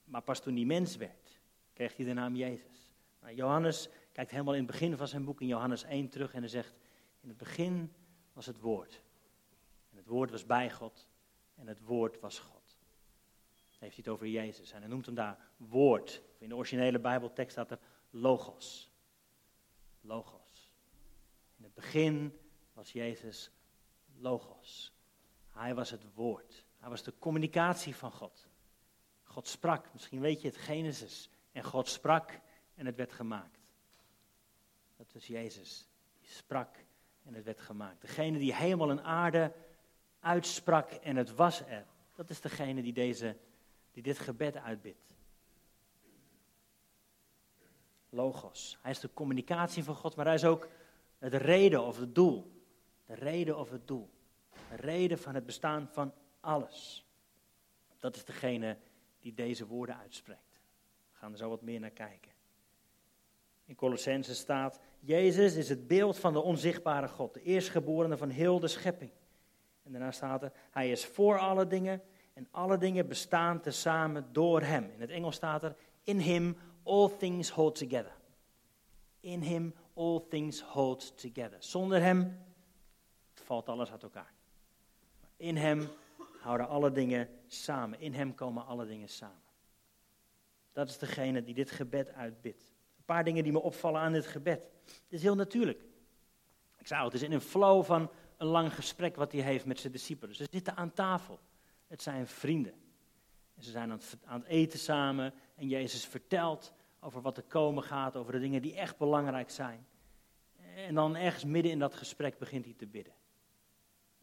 Maar 0.04 0.22
pas 0.22 0.40
toen 0.40 0.54
hij 0.54 0.64
mens 0.64 0.96
werd, 0.96 1.40
kreeg 1.72 1.96
hij 1.96 2.06
de 2.06 2.12
naam 2.12 2.36
Jezus. 2.36 2.92
Nou, 3.20 3.34
Johannes 3.34 3.88
kijkt 4.12 4.30
helemaal 4.30 4.54
in 4.54 4.62
het 4.62 4.70
begin 4.70 4.96
van 4.96 5.08
zijn 5.08 5.24
boek 5.24 5.40
in 5.40 5.46
Johannes 5.46 5.82
1 5.82 6.08
terug 6.08 6.34
en 6.34 6.40
hij 6.40 6.48
zegt, 6.48 6.74
in 7.20 7.28
het 7.28 7.38
begin 7.38 7.92
was 8.32 8.46
het 8.46 8.60
woord. 8.60 9.02
En 9.90 9.96
het 9.96 10.06
woord 10.06 10.30
was 10.30 10.46
bij 10.46 10.70
God 10.70 11.08
en 11.54 11.66
het 11.66 11.80
woord 11.80 12.20
was 12.20 12.38
God. 12.38 12.76
Dan 13.70 13.90
heeft 13.90 13.94
hij 13.94 14.04
het 14.04 14.08
over 14.08 14.26
Jezus 14.26 14.72
en 14.72 14.80
hij 14.80 14.88
noemt 14.88 15.06
hem 15.06 15.14
daar 15.14 15.38
woord. 15.56 16.22
In 16.38 16.48
de 16.48 16.56
originele 16.56 16.98
Bijbeltekst 16.98 17.52
staat 17.52 17.70
er 17.70 17.78
logos. 18.10 18.90
Logos. 20.00 20.72
In 21.56 21.64
het 21.64 21.74
begin 21.74 22.38
was 22.72 22.92
Jezus 22.92 23.50
logos. 24.18 24.92
Hij 25.50 25.74
was 25.74 25.90
het 25.90 26.14
woord. 26.14 26.64
Hij 26.78 26.88
was 26.88 27.02
de 27.02 27.18
communicatie 27.18 27.96
van 27.96 28.12
God. 28.12 28.48
God 29.22 29.48
sprak, 29.48 29.92
misschien 29.92 30.20
weet 30.20 30.40
je 30.40 30.48
het, 30.48 30.56
Genesis. 30.56 31.30
En 31.52 31.64
God 31.64 31.88
sprak 31.88 32.40
en 32.74 32.86
het 32.86 32.96
werd 32.96 33.12
gemaakt. 33.12 33.61
Dat 35.12 35.22
was 35.22 35.26
Jezus. 35.26 35.88
Die 36.20 36.30
sprak 36.30 36.76
en 37.24 37.34
het 37.34 37.44
werd 37.44 37.60
gemaakt. 37.60 38.00
Degene 38.00 38.38
die 38.38 38.54
hemel 38.54 38.90
en 38.90 39.04
aarde 39.04 39.52
uitsprak 40.20 40.90
en 40.90 41.16
het 41.16 41.34
was 41.34 41.60
er. 41.60 41.86
Dat 42.14 42.30
is 42.30 42.40
degene 42.40 42.82
die, 42.82 42.92
deze, 42.92 43.36
die 43.90 44.02
dit 44.02 44.18
gebed 44.18 44.56
uitbidt. 44.56 45.14
Logos. 48.08 48.78
Hij 48.82 48.90
is 48.90 49.00
de 49.00 49.12
communicatie 49.14 49.84
van 49.84 49.94
God, 49.94 50.16
maar 50.16 50.24
hij 50.24 50.34
is 50.34 50.44
ook 50.44 50.68
het 51.18 51.34
reden 51.34 51.82
of 51.82 51.98
het 51.98 52.14
doel. 52.14 52.62
De 53.06 53.14
reden 53.14 53.58
of 53.58 53.70
het 53.70 53.86
doel. 53.86 54.10
De 54.68 54.76
reden 54.76 55.18
van 55.18 55.34
het 55.34 55.46
bestaan 55.46 55.88
van 55.88 56.14
alles. 56.40 57.06
Dat 57.98 58.16
is 58.16 58.24
degene 58.24 58.78
die 59.20 59.34
deze 59.34 59.66
woorden 59.66 59.96
uitspreekt. 59.96 60.60
We 61.12 61.18
gaan 61.18 61.32
er 61.32 61.38
zo 61.38 61.48
wat 61.48 61.62
meer 61.62 61.80
naar 61.80 61.90
kijken. 61.90 62.32
In 63.64 63.74
Colossense 63.74 64.34
staat, 64.34 64.80
Jezus 65.04 65.54
is 65.54 65.68
het 65.68 65.86
beeld 65.86 66.18
van 66.18 66.32
de 66.32 66.40
onzichtbare 66.40 67.08
God, 67.08 67.34
de 67.34 67.42
eerstgeborene 67.42 68.16
van 68.16 68.28
heel 68.28 68.60
de 68.60 68.68
schepping. 68.68 69.10
En 69.82 69.92
daarna 69.92 70.10
staat 70.10 70.42
er, 70.42 70.52
hij 70.70 70.90
is 70.90 71.06
voor 71.06 71.38
alle 71.38 71.66
dingen 71.66 72.02
en 72.32 72.48
alle 72.50 72.78
dingen 72.78 73.08
bestaan 73.08 73.60
tezamen 73.60 74.32
door 74.32 74.60
hem. 74.60 74.90
In 74.94 75.00
het 75.00 75.10
Engels 75.10 75.34
staat 75.34 75.62
er, 75.62 75.76
in 76.02 76.18
him 76.18 76.56
all 76.82 77.08
things 77.18 77.50
hold 77.50 77.74
together. 77.74 78.12
In 79.20 79.40
him 79.40 79.74
all 79.94 80.20
things 80.28 80.60
hold 80.60 81.18
together. 81.18 81.56
Zonder 81.58 82.00
hem 82.00 82.38
valt 83.34 83.68
alles 83.68 83.90
uit 83.90 84.02
elkaar. 84.02 84.32
In 85.36 85.56
hem 85.56 85.88
houden 86.40 86.68
alle 86.68 86.92
dingen 86.92 87.28
samen. 87.46 88.00
In 88.00 88.14
hem 88.14 88.34
komen 88.34 88.66
alle 88.66 88.86
dingen 88.86 89.08
samen. 89.08 89.42
Dat 90.72 90.88
is 90.88 90.98
degene 90.98 91.42
die 91.42 91.54
dit 91.54 91.70
gebed 91.70 92.12
uitbidt. 92.12 92.71
Een 93.02 93.14
paar 93.14 93.24
dingen 93.24 93.42
die 93.42 93.52
me 93.52 93.62
opvallen 93.62 94.00
aan 94.00 94.12
dit 94.12 94.26
gebed. 94.26 94.60
Het 94.84 95.04
is 95.08 95.22
heel 95.22 95.34
natuurlijk. 95.34 95.80
Ik 96.78 96.90
al, 96.90 97.04
het 97.04 97.14
is 97.14 97.22
in 97.22 97.32
een 97.32 97.40
flow 97.40 97.84
van 97.84 98.10
een 98.36 98.46
lang 98.46 98.74
gesprek 98.74 99.16
wat 99.16 99.32
hij 99.32 99.40
heeft 99.40 99.64
met 99.64 99.80
zijn 99.80 99.92
discipelen. 99.92 100.34
Ze 100.34 100.46
zitten 100.50 100.76
aan 100.76 100.92
tafel. 100.92 101.38
Het 101.86 102.02
zijn 102.02 102.26
vrienden. 102.26 102.72
En 103.54 103.62
ze 103.62 103.70
zijn 103.70 103.90
aan 103.90 103.98
het, 103.98 104.16
aan 104.24 104.40
het 104.40 104.48
eten 104.48 104.78
samen. 104.78 105.34
En 105.54 105.68
Jezus 105.68 106.06
vertelt 106.06 106.72
over 107.00 107.20
wat 107.20 107.36
er 107.36 107.42
komen 107.42 107.82
gaat, 107.82 108.16
over 108.16 108.32
de 108.32 108.38
dingen 108.38 108.62
die 108.62 108.74
echt 108.74 108.96
belangrijk 108.96 109.50
zijn. 109.50 109.86
En 110.74 110.94
dan 110.94 111.16
ergens 111.16 111.44
midden 111.44 111.72
in 111.72 111.78
dat 111.78 111.94
gesprek 111.94 112.38
begint 112.38 112.64
hij 112.64 112.74
te 112.74 112.86
bidden. 112.86 113.14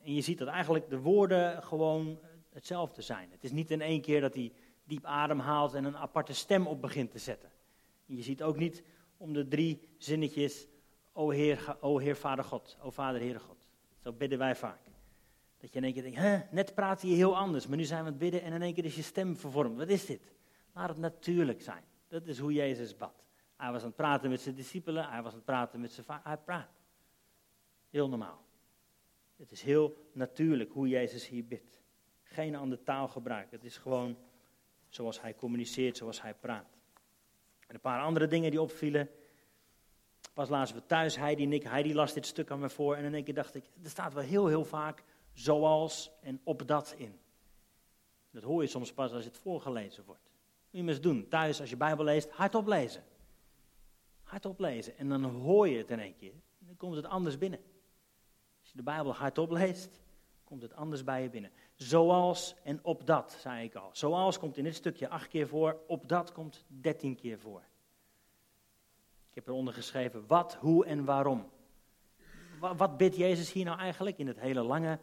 En 0.04 0.14
je 0.14 0.22
ziet 0.22 0.38
dat 0.38 0.48
eigenlijk 0.48 0.90
de 0.90 1.00
woorden 1.00 1.64
gewoon 1.64 2.20
hetzelfde 2.50 3.02
zijn. 3.02 3.32
Het 3.32 3.44
is 3.44 3.52
niet 3.52 3.72
in 3.72 3.82
één 3.82 4.02
keer 4.02 4.22
dat 4.22 4.34
hij 4.34 4.54
diep 4.84 5.06
adem 5.06 5.40
haalt 5.40 5.74
en 5.74 5.86
een 5.86 5.98
aparte 5.98 6.34
stem 6.34 6.68
op 6.68 6.82
begint 6.82 7.12
te 7.12 7.20
zetten. 7.20 7.52
Je 8.16 8.24
ziet 8.24 8.44
ook 8.44 8.58
niet 8.58 8.84
om 9.18 9.34
de 9.34 9.48
drie 9.48 9.90
zinnetjes, 9.98 10.68
o 11.12 11.30
Heer, 11.30 11.78
o 11.80 11.98
Heer 11.98 12.16
Vader 12.16 12.44
God, 12.44 12.78
o 12.82 12.90
Vader 12.90 13.22
Heere 13.22 13.40
God. 13.40 13.68
Zo 14.04 14.14
bidden 14.14 14.38
wij 14.38 14.56
vaak. 14.56 14.80
Dat 15.58 15.72
je 15.72 15.78
in 15.78 15.84
één 15.84 15.94
keer 15.94 16.02
denkt, 16.02 16.18
hè, 16.18 16.40
net 16.52 16.76
praat 16.76 17.02
je 17.02 17.08
heel 17.08 17.38
anders, 17.38 17.68
maar 17.68 17.78
nu 17.78 17.84
zijn 17.84 18.00
we 18.00 18.06
aan 18.06 18.12
het 18.12 18.22
bidden 18.22 18.42
en 18.42 18.54
in 18.54 18.62
één 18.62 18.74
keer 18.74 18.86
is 18.86 18.96
je 18.96 19.02
stem 19.02 19.38
vervormd. 19.38 19.78
Wat 19.78 19.90
is 19.90 20.06
dit? 20.06 20.32
Laat 20.74 20.90
het 20.90 20.98
natuurlijk 20.98 21.62
zijn. 21.62 21.84
Dat 22.08 22.28
is 22.28 22.40
hoe 22.40 22.54
Jezus 22.54 22.98
bad. 22.98 23.24
Hij 23.58 23.72
was 23.72 23.82
aan 23.82 23.88
het 23.88 23.96
praten 23.96 24.30
met 24.30 24.42
zijn 24.42 24.56
discipelen, 24.56 25.10
hij 25.10 25.22
was 25.22 25.32
aan 25.32 25.38
het 25.38 25.46
praten 25.46 25.80
met 25.80 25.92
zijn 25.92 26.06
vader. 26.06 26.28
Hij 26.28 26.38
praat. 26.38 26.70
Heel 27.90 28.10
normaal. 28.10 28.46
Het 29.36 29.52
is 29.52 29.62
heel 29.62 30.10
natuurlijk 30.14 30.72
hoe 30.72 30.88
Jezus 30.88 31.28
hier 31.28 31.46
bidt. 31.46 31.82
Geen 32.24 32.56
andere 32.56 32.84
taalgebruik. 32.84 33.52
Het 33.52 33.64
is 33.64 33.78
gewoon 33.78 34.18
zoals 34.88 35.22
hij 35.22 35.36
communiceert, 35.36 35.98
zoals 35.98 36.22
hij 36.22 36.34
praat. 36.34 36.79
En 37.70 37.76
een 37.76 37.82
paar 37.82 38.02
andere 38.02 38.28
dingen 38.28 38.52
die 38.52 38.62
opvielen. 38.62 39.10
Pas 40.34 40.50
lazen 40.50 40.76
we 40.76 40.86
thuis, 40.86 41.16
Heidi 41.16 41.44
en 41.44 41.54
ik. 41.54 41.64
Heidi 41.64 41.94
las 41.94 42.14
dit 42.14 42.26
stuk 42.26 42.52
aan 42.52 42.60
me 42.60 42.70
voor. 42.70 42.96
En 42.96 43.04
in 43.04 43.14
één 43.14 43.24
keer 43.24 43.34
dacht 43.34 43.56
ik, 43.56 43.66
er 43.84 43.90
staat 43.90 44.14
wel 44.14 44.24
heel, 44.24 44.48
heel 44.48 44.66
vaak 44.66 45.04
zoals 45.34 46.12
en 46.22 46.42
op 46.44 46.68
dat 46.68 46.94
in. 46.98 47.20
Dat 48.32 48.44
hoor 48.44 48.62
je 48.62 48.68
soms 48.68 48.94
pas 48.94 49.12
als 49.12 49.26
het 49.26 49.38
voorgelezen 49.38 50.06
wordt. 50.06 50.22
Moet 50.24 50.80
je 50.80 50.84
maar 50.84 50.94
eens 50.94 51.02
doen. 51.02 51.28
Thuis, 51.28 51.60
als 51.60 51.70
je 51.70 51.78
Bijbel 51.78 52.06
leest, 52.06 52.30
hardop 52.30 52.68
lezen. 52.68 53.04
Hardop 54.24 54.60
lezen. 54.60 54.98
En 54.98 55.10
dan 55.10 55.24
hoor 55.24 55.68
je 55.68 55.78
het 55.78 55.90
in 55.90 56.00
één 56.00 56.16
keer. 56.16 56.34
Dan 56.58 56.78
komt 56.78 56.96
het 56.96 57.06
anders 57.06 57.38
binnen. 57.38 57.60
Als 58.60 58.70
je 58.70 58.78
de 58.78 58.84
Bijbel 58.84 59.14
hardop 59.14 59.52
leest, 59.52 60.00
komt 60.50 60.62
het 60.62 60.74
anders 60.74 61.04
bij 61.04 61.22
je 61.22 61.30
binnen. 61.30 61.52
Zoals 61.76 62.56
en 62.64 62.80
op 62.84 63.06
dat, 63.06 63.38
zei 63.40 63.64
ik 63.64 63.76
al. 63.76 63.90
Zoals 63.94 64.40
komt 64.40 64.58
in 64.58 64.64
dit 64.64 64.76
stukje 64.76 65.10
acht 65.10 65.28
keer 65.28 65.48
voor, 65.48 65.80
op 65.88 66.08
dat 66.08 66.32
komt 66.32 66.66
dertien 66.68 67.16
keer 67.16 67.40
voor. 67.40 67.62
Ik 69.30 69.36
heb 69.36 69.48
eronder 69.48 69.74
geschreven 69.74 70.28
wat, 70.28 70.56
hoe 70.56 70.86
en 70.86 71.06
waarom. 71.06 71.50
Wat, 72.60 72.98
bidt 72.98 73.16
Jezus 73.16 73.52
hier 73.52 73.66
nou 73.66 73.80
eigenlijk 73.80 74.18
in 74.18 74.28
het 74.28 74.40
hele 74.40 74.62
lange 74.62 75.00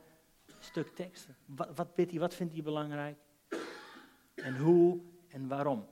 stuk 0.59 0.95
tekst? 0.95 1.29
Wat, 1.45 1.69
wat 1.75 1.95
bidt 1.95 2.11
hij, 2.11 2.21
wat 2.21 2.35
vindt 2.35 2.53
hij 2.53 2.63
belangrijk? 2.63 3.19
En 4.35 4.57
hoe 4.57 5.01
en 5.29 5.49
waarom? 5.49 5.87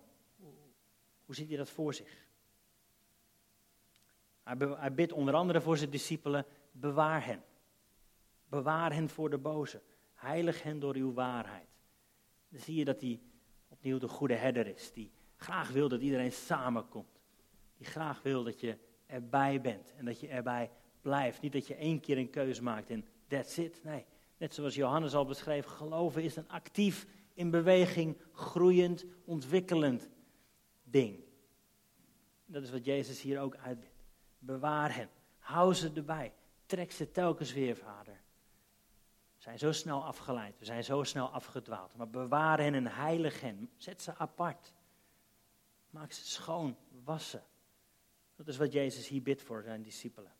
Hoe 1.24 1.34
ziet 1.34 1.48
hij 1.48 1.56
dat 1.56 1.70
voor 1.70 1.94
zich? 1.94 2.26
Hij 4.42 4.94
bidt 4.94 5.12
onder 5.12 5.34
andere 5.34 5.60
voor 5.60 5.76
zijn 5.76 5.90
discipelen, 5.90 6.46
bewaar 6.72 7.24
hen. 7.24 7.42
Bewaar 8.54 8.92
hen 8.92 9.08
voor 9.08 9.30
de 9.30 9.38
boze. 9.38 9.82
Heilig 10.14 10.62
hen 10.62 10.78
door 10.78 10.94
uw 10.94 11.12
waarheid. 11.12 11.68
Dan 12.48 12.60
zie 12.60 12.74
je 12.74 12.84
dat 12.84 13.00
hij 13.00 13.20
opnieuw 13.68 13.98
de 13.98 14.08
goede 14.08 14.34
herder 14.34 14.66
is. 14.66 14.92
Die 14.92 15.10
graag 15.36 15.70
wil 15.70 15.88
dat 15.88 16.00
iedereen 16.00 16.32
samenkomt. 16.32 17.20
Die 17.76 17.86
graag 17.86 18.22
wil 18.22 18.44
dat 18.44 18.60
je 18.60 18.78
erbij 19.06 19.60
bent 19.60 19.94
en 19.94 20.04
dat 20.04 20.20
je 20.20 20.28
erbij 20.28 20.70
blijft. 21.00 21.40
Niet 21.40 21.52
dat 21.52 21.66
je 21.66 21.74
één 21.74 22.00
keer 22.00 22.18
een 22.18 22.30
keuze 22.30 22.62
maakt 22.62 22.90
en 22.90 23.06
that's 23.26 23.56
it. 23.58 23.80
Nee, 23.84 24.04
net 24.36 24.54
zoals 24.54 24.74
Johannes 24.74 25.14
al 25.14 25.26
beschreef, 25.26 25.66
geloven 25.66 26.22
is 26.22 26.36
een 26.36 26.48
actief, 26.48 27.06
in 27.32 27.50
beweging, 27.50 28.16
groeiend, 28.32 29.04
ontwikkelend 29.24 30.08
ding. 30.82 31.24
Dat 32.46 32.62
is 32.62 32.70
wat 32.70 32.84
Jezus 32.84 33.22
hier 33.22 33.40
ook 33.40 33.56
uitbidt. 33.56 34.04
Bewaar 34.38 34.94
hen. 34.94 35.08
Hou 35.38 35.74
ze 35.74 35.90
erbij. 35.94 36.32
Trek 36.66 36.92
ze 36.92 37.10
telkens 37.10 37.52
weer, 37.52 37.76
vader 37.76 38.13
zijn 39.44 39.59
zo 39.59 39.72
snel 39.72 40.04
afgeleid, 40.04 40.59
we 40.59 40.64
zijn 40.64 40.85
zo 40.85 41.02
snel 41.02 41.28
afgedwaald. 41.28 41.96
Maar 41.96 42.09
bewaar 42.09 42.59
hen 42.59 42.74
en 42.74 42.87
heilig 42.87 43.40
hen. 43.40 43.70
Zet 43.76 44.02
ze 44.02 44.16
apart. 44.16 44.72
Maak 45.90 46.12
ze 46.12 46.26
schoon, 46.26 46.76
wassen. 47.04 47.44
Dat 48.37 48.48
is 48.48 48.57
wat 48.57 48.72
Jezus 48.72 49.09
hier 49.09 49.22
bidt 49.22 49.42
voor 49.42 49.62
zijn 49.62 49.83
discipelen. 49.83 50.33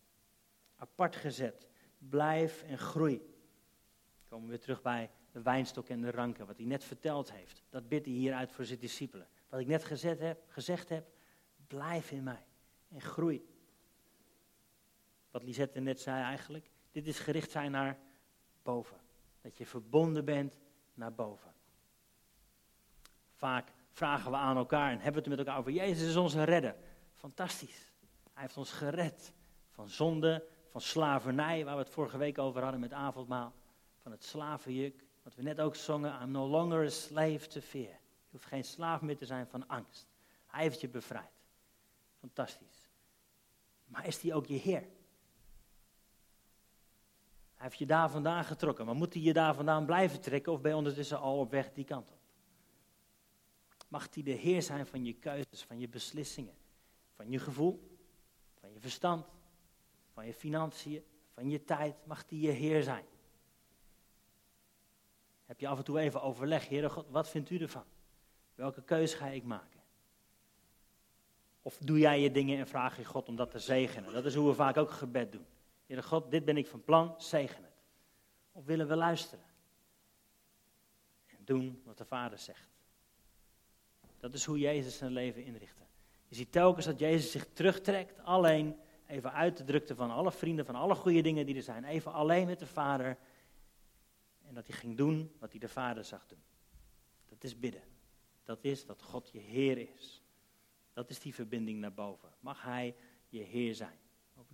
Apart 0.77 1.17
gezet. 1.17 1.69
Blijf 1.99 2.63
en 2.63 2.79
groei. 2.79 3.17
Dan 3.17 4.29
komen 4.29 4.45
we 4.45 4.51
weer 4.51 4.61
terug 4.61 4.83
bij 4.83 5.11
de 5.33 5.43
wijnstok 5.43 5.89
en 5.89 6.01
de 6.01 6.11
ranken, 6.11 6.47
wat 6.47 6.57
hij 6.57 6.67
net 6.67 6.85
verteld 6.85 7.33
heeft. 7.33 7.63
Dat 7.71 7.89
bidt 7.89 8.07
hij 8.07 8.15
hier 8.15 8.35
uit 8.35 8.53
voor 8.53 8.65
zijn 8.65 8.79
discipelen. 8.79 9.29
Wat 9.49 9.61
ik 9.61 9.67
net 9.67 9.85
gezet 9.85 10.19
heb, 10.19 10.45
gezegd 10.49 10.89
heb, 10.89 11.09
blijf 11.67 12.11
in 12.11 12.23
mij 12.23 12.47
en 12.89 13.01
groei. 13.01 13.47
Wat 15.31 15.43
Lisette 15.43 15.81
net 15.81 16.01
zei 16.01 16.23
eigenlijk, 16.23 16.71
dit 16.91 17.07
is 17.07 17.19
gericht 17.19 17.51
zijn 17.51 17.71
naar 17.71 17.99
boven. 18.65 18.97
Dat 19.41 19.59
je 19.59 19.67
verbonden 19.67 20.25
bent 20.25 20.55
naar 20.95 21.15
boven. 21.15 21.53
Vaak 23.33 23.73
vragen 23.91 24.31
we 24.31 24.37
aan 24.37 24.57
elkaar 24.57 24.91
en 24.91 25.01
hebben 25.01 25.23
we 25.23 25.29
het 25.29 25.39
met 25.39 25.39
elkaar 25.39 25.59
over. 25.59 25.73
Jezus 25.73 26.09
is 26.09 26.17
onze 26.17 26.43
redder. 26.43 26.77
Fantastisch. 27.15 27.93
Hij 28.33 28.43
heeft 28.43 28.57
ons 28.57 28.73
gered 28.73 29.33
van 29.71 29.89
zonde, 29.89 30.47
van 30.69 30.81
slavernij, 30.81 31.65
waar 31.65 31.77
we 31.77 31.83
het 31.83 31.93
vorige 31.93 32.19
week 32.19 32.39
over 32.39 32.63
hadden 32.63 32.81
met 32.81 32.93
avondmaal. 32.93 33.53
Van 34.03 34.13
het 34.13 34.25
slavenjuk, 34.25 35.05
wat 35.23 35.35
we 35.35 35.43
net 35.43 35.61
ook 35.61 35.77
zongen. 35.77 36.23
I'm 36.23 36.31
no 36.31 36.47
longer 36.47 36.85
a 36.85 36.89
slave 36.89 37.47
to 37.47 37.61
fear. 37.61 37.93
Je 37.93 38.31
hoeft 38.31 38.47
geen 38.47 38.65
slaaf 38.65 39.01
meer 39.01 39.17
te 39.17 39.27
zijn 39.27 39.47
van 39.47 39.69
angst. 39.69 40.07
Hij 40.47 40.63
heeft 40.63 40.81
je 40.81 40.89
bevrijd. 40.89 41.45
Fantastisch. 42.19 42.89
Maar 43.85 44.07
is 44.07 44.23
hij 44.23 44.35
ook 44.35 44.47
je 44.47 44.55
Heer? 44.55 44.85
Heeft 47.65 47.79
je 47.79 47.87
daar 47.87 48.11
vandaan 48.11 48.45
getrokken. 48.45 48.87
Maar 48.87 48.95
moet 48.95 49.15
hij 49.15 49.23
je 49.23 49.33
daar 49.33 49.55
vandaan 49.55 49.87
blijven 49.87 50.21
trekken 50.21 50.53
of 50.53 50.61
ben 50.61 50.71
je 50.71 50.77
ondertussen 50.77 51.19
al 51.19 51.39
op 51.39 51.51
weg 51.51 51.73
die 51.73 51.85
kant 51.85 52.11
op? 52.11 52.19
Mag 53.89 54.09
hij 54.15 54.23
de 54.23 54.31
Heer 54.31 54.63
zijn 54.63 54.87
van 54.87 55.05
je 55.05 55.13
keuzes, 55.13 55.63
van 55.63 55.79
je 55.79 55.89
beslissingen, 55.89 56.55
van 57.17 57.31
je 57.31 57.39
gevoel, 57.39 57.99
van 58.61 58.73
je 58.73 58.81
verstand, 58.81 59.27
van 60.13 60.27
je 60.27 60.35
financiën, 60.35 61.05
van 61.35 61.51
je 61.51 61.65
tijd? 61.65 62.07
Mag 62.07 62.25
hij 62.29 62.39
je 62.39 62.51
Heer 62.51 62.83
zijn? 62.83 63.05
Heb 65.45 65.61
je 65.61 65.69
af 65.69 65.79
en 65.79 65.85
toe 65.85 65.99
even 65.99 66.23
overleg, 66.23 66.69
Heer 66.69 66.91
God, 66.91 67.07
wat 67.09 67.29
vindt 67.29 67.51
u 67.51 67.59
ervan? 67.59 67.85
Welke 68.55 68.83
keuze 68.83 69.17
ga 69.17 69.27
ik 69.27 69.45
maken? 69.45 69.81
Of 71.63 71.79
doe 71.79 71.99
jij 71.99 72.21
je 72.21 72.31
dingen 72.31 72.59
en 72.59 72.67
vraag 72.67 72.97
je 72.97 73.05
God 73.05 73.29
om 73.29 73.37
dat 73.37 73.51
te 73.51 73.59
zegenen? 73.59 74.13
Dat 74.13 74.25
is 74.25 74.35
hoe 74.35 74.49
we 74.49 74.55
vaak 74.55 74.77
ook 74.77 74.91
gebed 74.91 75.33
doen. 75.33 75.47
Heere 75.87 76.03
God, 76.03 76.31
dit 76.31 76.45
ben 76.45 76.57
ik 76.57 76.67
van 76.67 76.85
plan, 76.85 77.15
zegen 77.19 77.65
het. 77.65 77.83
Of 78.53 78.65
willen 78.65 78.89
we 78.89 78.97
luisteren? 78.97 79.45
En 81.27 81.45
doen 81.45 81.83
wat 81.85 81.99
de 81.99 82.05
Vader 82.05 82.39
zegt. 82.39 82.69
Dat 84.19 84.35
is 84.35 84.45
hoe 84.45 84.59
Jezus 84.59 84.97
zijn 84.97 85.13
leven 85.13 85.45
inrichtte. 85.45 85.83
Je 86.29 86.35
ziet 86.35 86.53
telkens 86.53 86.87
dat 86.87 86.99
Jezus 86.99 87.31
zich 87.31 87.47
terugtrekt, 87.53 88.19
alleen 88.19 88.77
even 89.07 89.33
uit 89.33 89.57
de 89.57 89.65
drukte 89.65 89.95
van 89.95 90.11
alle 90.11 90.33
vrienden, 90.33 90.67
van 90.67 90.75
alle 90.75 90.95
goede 90.95 91.21
dingen 91.21 91.47
die 91.47 91.57
er 91.57 91.63
zijn. 91.63 91.85
Even 91.85 92.13
alleen 92.13 92.47
met 92.47 92.59
de 92.59 92.67
Vader. 92.67 93.19
En 94.43 94.55
dat 94.55 94.67
hij 94.67 94.77
ging 94.77 94.97
doen 94.97 95.33
wat 95.39 95.51
hij 95.51 95.61
de 95.61 95.69
Vader 95.69 96.05
zag 96.05 96.27
doen. 96.27 96.43
Dat 97.29 97.45
is 97.45 97.59
bidden. 97.59 97.83
Dat 98.45 98.65
is 98.65 98.87
dat 98.87 99.03
God 99.03 99.31
je 99.33 99.39
Heer 99.39 99.79
is. 99.95 100.23
Dat 100.93 101.11
is 101.11 101.21
die 101.21 101.35
verbinding 101.35 101.81
naar 101.81 101.95
boven. 101.95 102.29
Mag 102.41 102.63
Hij 102.63 102.95
je 103.29 103.41
Heer 103.41 103.75
zijn. 103.75 103.99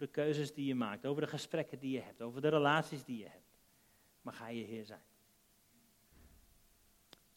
De 0.01 0.07
keuzes 0.07 0.53
die 0.53 0.67
je 0.67 0.75
maakt, 0.75 1.07
over 1.07 1.23
de 1.23 1.29
gesprekken 1.29 1.79
die 1.79 1.91
je 1.91 2.01
hebt, 2.01 2.23
over 2.23 2.41
de 2.41 2.49
relaties 2.49 3.05
die 3.05 3.19
je 3.19 3.29
hebt. 3.29 3.59
Mag 4.23 4.39
Hij 4.39 4.57
je 4.57 4.65
Heer 4.65 4.85
zijn. 4.85 5.03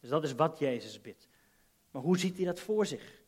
Dus 0.00 0.10
dat 0.10 0.24
is 0.24 0.34
wat 0.34 0.58
Jezus 0.58 1.00
bidt. 1.00 1.28
Maar 1.90 2.02
hoe 2.02 2.18
ziet 2.18 2.36
hij 2.36 2.44
dat 2.44 2.60
voor 2.60 2.86
zich? 2.86 3.22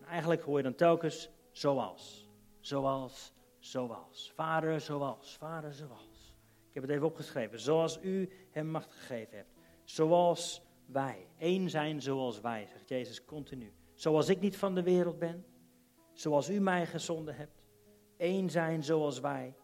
En 0.00 0.06
eigenlijk 0.06 0.42
hoor 0.42 0.56
je 0.56 0.62
dan 0.62 0.74
telkens 0.74 1.28
zoals, 1.50 2.28
zoals, 2.60 3.32
zoals. 3.58 4.32
Vader, 4.34 4.80
zoals, 4.80 5.36
vader, 5.36 5.74
zoals. 5.74 6.34
Ik 6.68 6.74
heb 6.74 6.82
het 6.82 6.92
even 6.92 7.06
opgeschreven. 7.06 7.60
Zoals 7.60 7.98
u 8.02 8.30
hem 8.50 8.70
macht 8.70 8.92
gegeven 8.92 9.36
hebt. 9.36 9.52
Zoals 9.84 10.62
wij. 10.86 11.26
Eén 11.38 11.70
zijn 11.70 12.02
zoals 12.02 12.40
wij, 12.40 12.66
zegt 12.66 12.88
Jezus 12.88 13.24
continu. 13.24 13.72
Zoals 13.94 14.28
ik 14.28 14.40
niet 14.40 14.56
van 14.56 14.74
de 14.74 14.82
wereld 14.82 15.18
ben. 15.18 15.44
Zoals 16.12 16.50
u 16.50 16.60
mij 16.60 16.86
gezonden 16.86 17.36
hebt. 17.36 17.57
Eén 18.18 18.50
zijn 18.50 18.84
zoals 18.84 19.20
wij. 19.20 19.54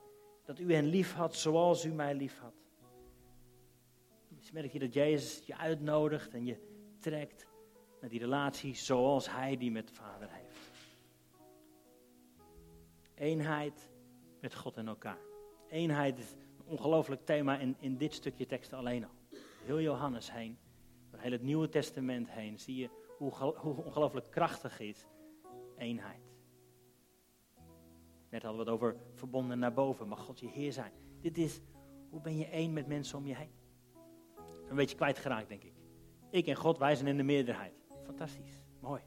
Dat 0.44 0.58
u 0.58 0.74
hen 0.74 0.84
lief 0.84 1.12
had 1.12 1.34
zoals 1.34 1.84
u 1.84 1.92
mij 1.92 2.14
lief 2.14 2.38
had. 2.38 2.54
Dus 4.28 4.52
merk 4.52 4.72
je 4.72 4.78
dat 4.78 4.94
Jezus 4.94 5.46
je 5.46 5.56
uitnodigt 5.56 6.34
en 6.34 6.44
je 6.44 6.56
trekt 6.98 7.46
naar 8.00 8.10
die 8.10 8.18
relatie 8.18 8.74
zoals 8.74 9.30
hij 9.30 9.56
die 9.56 9.70
met 9.70 9.88
de 9.88 9.94
Vader 9.94 10.28
heeft. 10.30 10.58
Eenheid 13.14 13.90
met 14.40 14.54
God 14.54 14.76
en 14.76 14.88
elkaar. 14.88 15.18
Eenheid 15.68 16.18
is 16.18 16.32
een 16.32 16.64
ongelooflijk 16.64 17.24
thema 17.24 17.58
in, 17.58 17.76
in 17.78 17.96
dit 17.96 18.14
stukje 18.14 18.46
tekst 18.46 18.72
alleen 18.72 19.04
al. 19.04 19.38
Heel 19.64 19.80
Johannes 19.80 20.32
heen, 20.32 20.58
door 21.10 21.20
heel 21.20 21.32
het 21.32 21.42
Nieuwe 21.42 21.68
Testament 21.68 22.30
heen, 22.30 22.58
zie 22.58 22.76
je 22.76 22.90
hoe, 23.18 23.30
hoe 23.56 23.84
ongelooflijk 23.84 24.30
krachtig 24.30 24.80
is 24.80 25.06
eenheid. 25.76 26.23
Net 28.34 28.42
hadden 28.42 28.64
we 28.64 28.70
het 28.70 28.80
over 28.80 28.96
verbonden 29.12 29.58
naar 29.58 29.72
boven, 29.72 30.08
mag 30.08 30.20
God 30.20 30.40
je 30.40 30.48
Heer 30.48 30.72
zijn. 30.72 30.92
Dit 31.20 31.38
is, 31.38 31.60
hoe 32.10 32.20
ben 32.20 32.36
je 32.36 32.46
één 32.46 32.72
met 32.72 32.86
mensen 32.86 33.18
om 33.18 33.26
je 33.26 33.34
heen? 33.34 33.50
Een 34.68 34.76
beetje 34.76 34.96
kwijtgeraakt, 34.96 35.48
denk 35.48 35.62
ik. 35.62 35.74
Ik 36.30 36.46
en 36.46 36.56
God, 36.56 36.78
wij 36.78 36.94
zijn 36.94 37.08
in 37.08 37.16
de 37.16 37.22
meerderheid. 37.22 37.74
Fantastisch, 38.04 38.60
mooi. 38.80 39.02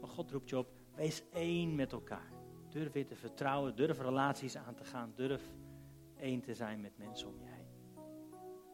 Maar 0.00 0.08
God 0.10 0.30
roept 0.30 0.48
je 0.48 0.58
op, 0.58 0.72
wees 0.94 1.22
één 1.32 1.74
met 1.74 1.92
elkaar. 1.92 2.32
Durf 2.68 2.92
weer 2.92 3.06
te 3.06 3.16
vertrouwen, 3.16 3.76
durf 3.76 4.00
relaties 4.00 4.56
aan 4.56 4.74
te 4.74 4.84
gaan, 4.84 5.12
durf 5.14 5.42
één 6.16 6.40
te 6.40 6.54
zijn 6.54 6.80
met 6.80 6.98
mensen 6.98 7.28
om 7.28 7.38
je 7.38 7.46
heen. 7.46 7.66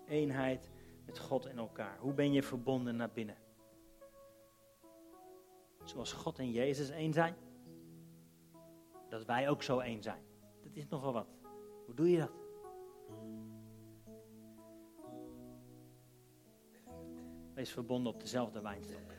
Eenheid 0.06 0.70
met 1.04 1.18
God 1.18 1.46
en 1.46 1.58
elkaar. 1.58 1.98
Hoe 1.98 2.14
ben 2.14 2.32
je 2.32 2.42
verbonden 2.42 2.96
naar 2.96 3.10
binnen? 3.12 3.36
Zoals 5.84 6.12
God 6.12 6.38
en 6.38 6.50
Jezus 6.50 6.90
één 6.90 7.12
zijn. 7.12 7.34
Dat 9.14 9.24
wij 9.24 9.48
ook 9.48 9.62
zo 9.62 9.78
één 9.78 10.02
zijn. 10.02 10.22
Dat 10.62 10.76
is 10.76 10.88
nogal 10.88 11.12
wat. 11.12 11.26
Hoe 11.84 11.94
doe 11.94 12.10
je 12.10 12.18
dat? 12.18 12.32
Wees 17.54 17.70
verbonden 17.70 18.12
op 18.12 18.20
dezelfde 18.20 18.60
wijnstok. 18.60 19.12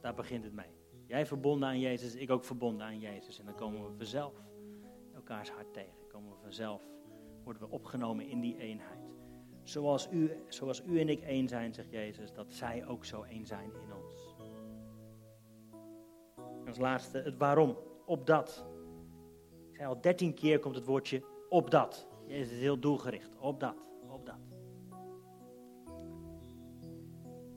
Daar 0.00 0.14
begint 0.14 0.44
het 0.44 0.52
mee. 0.52 0.76
Jij 1.06 1.26
verbonden 1.26 1.68
aan 1.68 1.80
Jezus, 1.80 2.14
ik 2.14 2.30
ook 2.30 2.44
verbonden 2.44 2.86
aan 2.86 2.98
Jezus. 2.98 3.38
En 3.38 3.44
dan 3.44 3.54
komen 3.54 3.84
we 3.84 3.96
vanzelf 3.96 4.34
elkaars 5.14 5.50
hart 5.50 5.72
tegen. 5.72 6.06
Komen 6.08 6.30
we 6.30 6.36
vanzelf, 6.42 6.82
worden 7.44 7.62
we 7.62 7.68
opgenomen 7.70 8.28
in 8.28 8.40
die 8.40 8.58
eenheid. 8.58 9.00
Zoals 9.62 10.08
u, 10.10 10.44
zoals 10.48 10.82
u 10.84 11.00
en 11.00 11.08
ik 11.08 11.20
één 11.20 11.48
zijn, 11.48 11.74
zegt 11.74 11.90
Jezus, 11.90 12.32
dat 12.32 12.52
zij 12.52 12.86
ook 12.86 13.04
zo 13.04 13.22
één 13.22 13.46
zijn 13.46 13.70
in 13.74 13.92
ons. 13.94 14.34
Als 16.66 16.78
laatste 16.78 17.18
het 17.18 17.36
waarom. 17.36 17.90
Op 18.04 18.26
dat. 18.26 18.64
Ik 19.70 19.76
zei 19.76 19.88
al, 19.88 20.00
dertien 20.00 20.34
keer 20.34 20.58
komt 20.58 20.74
het 20.74 20.84
woordje 20.84 21.22
op 21.48 21.70
dat. 21.70 22.06
Jezus 22.26 22.52
is 22.52 22.60
heel 22.60 22.78
doelgericht. 22.78 23.36
Op 23.38 23.60
dat, 23.60 23.74
op 24.08 24.26
dat. 24.26 24.38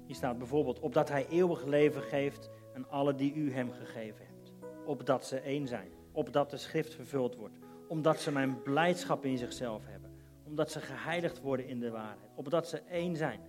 Hier 0.05 0.15
staat 0.15 0.37
bijvoorbeeld, 0.37 0.79
opdat 0.79 1.09
hij 1.09 1.27
eeuwig 1.27 1.65
leven 1.65 2.01
geeft 2.01 2.49
aan 2.75 2.89
alle 2.89 3.15
die 3.15 3.33
u 3.33 3.51
hem 3.51 3.71
gegeven 3.71 4.25
hebt. 4.25 4.53
Opdat 4.85 5.25
ze 5.25 5.39
één 5.39 5.67
zijn. 5.67 5.91
Opdat 6.11 6.49
de 6.49 6.57
schrift 6.57 6.93
vervuld 6.93 7.35
wordt. 7.35 7.57
Omdat 7.87 8.19
ze 8.19 8.31
mijn 8.31 8.61
blijdschap 8.61 9.25
in 9.25 9.37
zichzelf 9.37 9.85
hebben. 9.85 10.11
Omdat 10.43 10.71
ze 10.71 10.79
geheiligd 10.79 11.41
worden 11.41 11.67
in 11.67 11.79
de 11.79 11.91
waarheid. 11.91 12.31
Opdat 12.35 12.67
ze 12.67 12.77
één 12.79 13.15
zijn. 13.15 13.39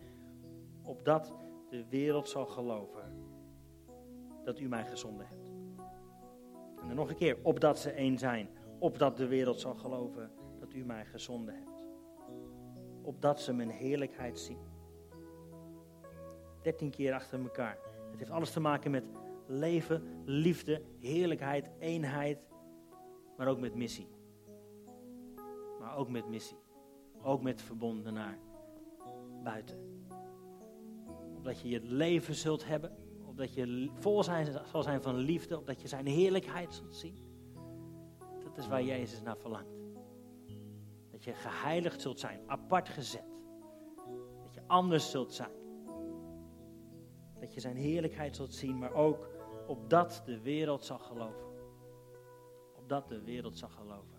Opdat 0.83 1.35
de 1.71 1.85
wereld 1.89 2.29
zal 2.29 2.47
geloven 2.47 3.13
dat 4.45 4.61
u 4.61 4.69
mij 4.69 4.85
gezonden 4.85 5.27
hebt. 5.27 5.46
En 6.89 6.97
nog 6.97 7.09
een 7.09 7.17
keer, 7.17 7.39
opdat 7.43 7.79
ze 7.79 7.91
één 7.91 8.19
zijn. 8.19 8.49
Opdat 8.79 9.17
de 9.17 9.27
wereld 9.27 9.61
zal 9.61 9.75
geloven 9.75 10.31
dat 10.61 10.75
u 10.75 10.85
mij 10.85 11.05
gezonden 11.05 11.55
hebt. 11.55 11.85
Opdat 13.03 13.41
ze 13.41 13.53
mijn 13.53 13.71
heerlijkheid 13.71 14.39
zien. 14.39 14.59
Dertien 16.63 16.91
keer 16.91 17.13
achter 17.13 17.41
elkaar. 17.41 17.79
Het 18.11 18.19
heeft 18.19 18.31
alles 18.31 18.51
te 18.51 18.61
maken 18.61 18.91
met 18.91 19.05
leven, 19.47 20.23
liefde, 20.25 20.83
heerlijkheid, 20.99 21.71
eenheid, 21.79 22.39
maar 23.37 23.49
ook 23.49 23.59
met 23.59 23.75
missie. 23.75 24.09
Maar 25.81 25.97
ook 25.97 26.09
met 26.09 26.29
missie. 26.29 26.59
Ook 27.23 27.43
met 27.43 27.63
verbonden 27.63 28.15
naar 28.15 28.39
buiten. 29.43 29.79
Opdat 31.37 31.61
je 31.61 31.69
je 31.69 31.81
leven 31.83 32.35
zult 32.35 32.67
hebben, 32.67 33.06
opdat 33.37 33.55
je 33.55 33.91
vol 33.95 34.23
zijn, 34.23 34.47
zal 34.65 34.83
zijn 34.83 35.03
van 35.03 35.17
liefde, 35.17 35.59
opdat 35.59 35.81
je 35.81 35.89
zijn 35.89 36.07
heerlijkheid 36.07 36.75
zult 36.75 36.97
zien. 36.97 37.17
Dat 38.45 38.59
is 38.59 38.69
waar 38.69 38.83
Jezus 38.83 39.23
naar 39.23 39.37
verlangt. 39.37 39.79
Dat 41.11 41.25
je 41.25 41.33
geheiligd 41.35 42.01
zult 42.01 42.21
zijn, 42.21 42.41
apart 42.47 42.89
gezet. 42.89 43.25
Dat 44.43 44.55
je 44.55 44.61
anders 44.67 45.11
zult 45.11 45.33
zijn. 45.33 45.51
Dat 47.41 47.55
je 47.55 47.61
zijn 47.61 47.77
heerlijkheid 47.77 48.37
zult 48.37 48.55
zien, 48.55 48.79
maar 48.79 48.93
ook 48.93 49.29
opdat 49.67 50.23
de 50.25 50.41
wereld 50.41 50.85
zal 50.85 50.99
geloven. 50.99 51.47
Opdat 52.77 53.09
de 53.09 53.23
wereld 53.23 53.59
zal 53.59 53.69
geloven. 53.69 54.19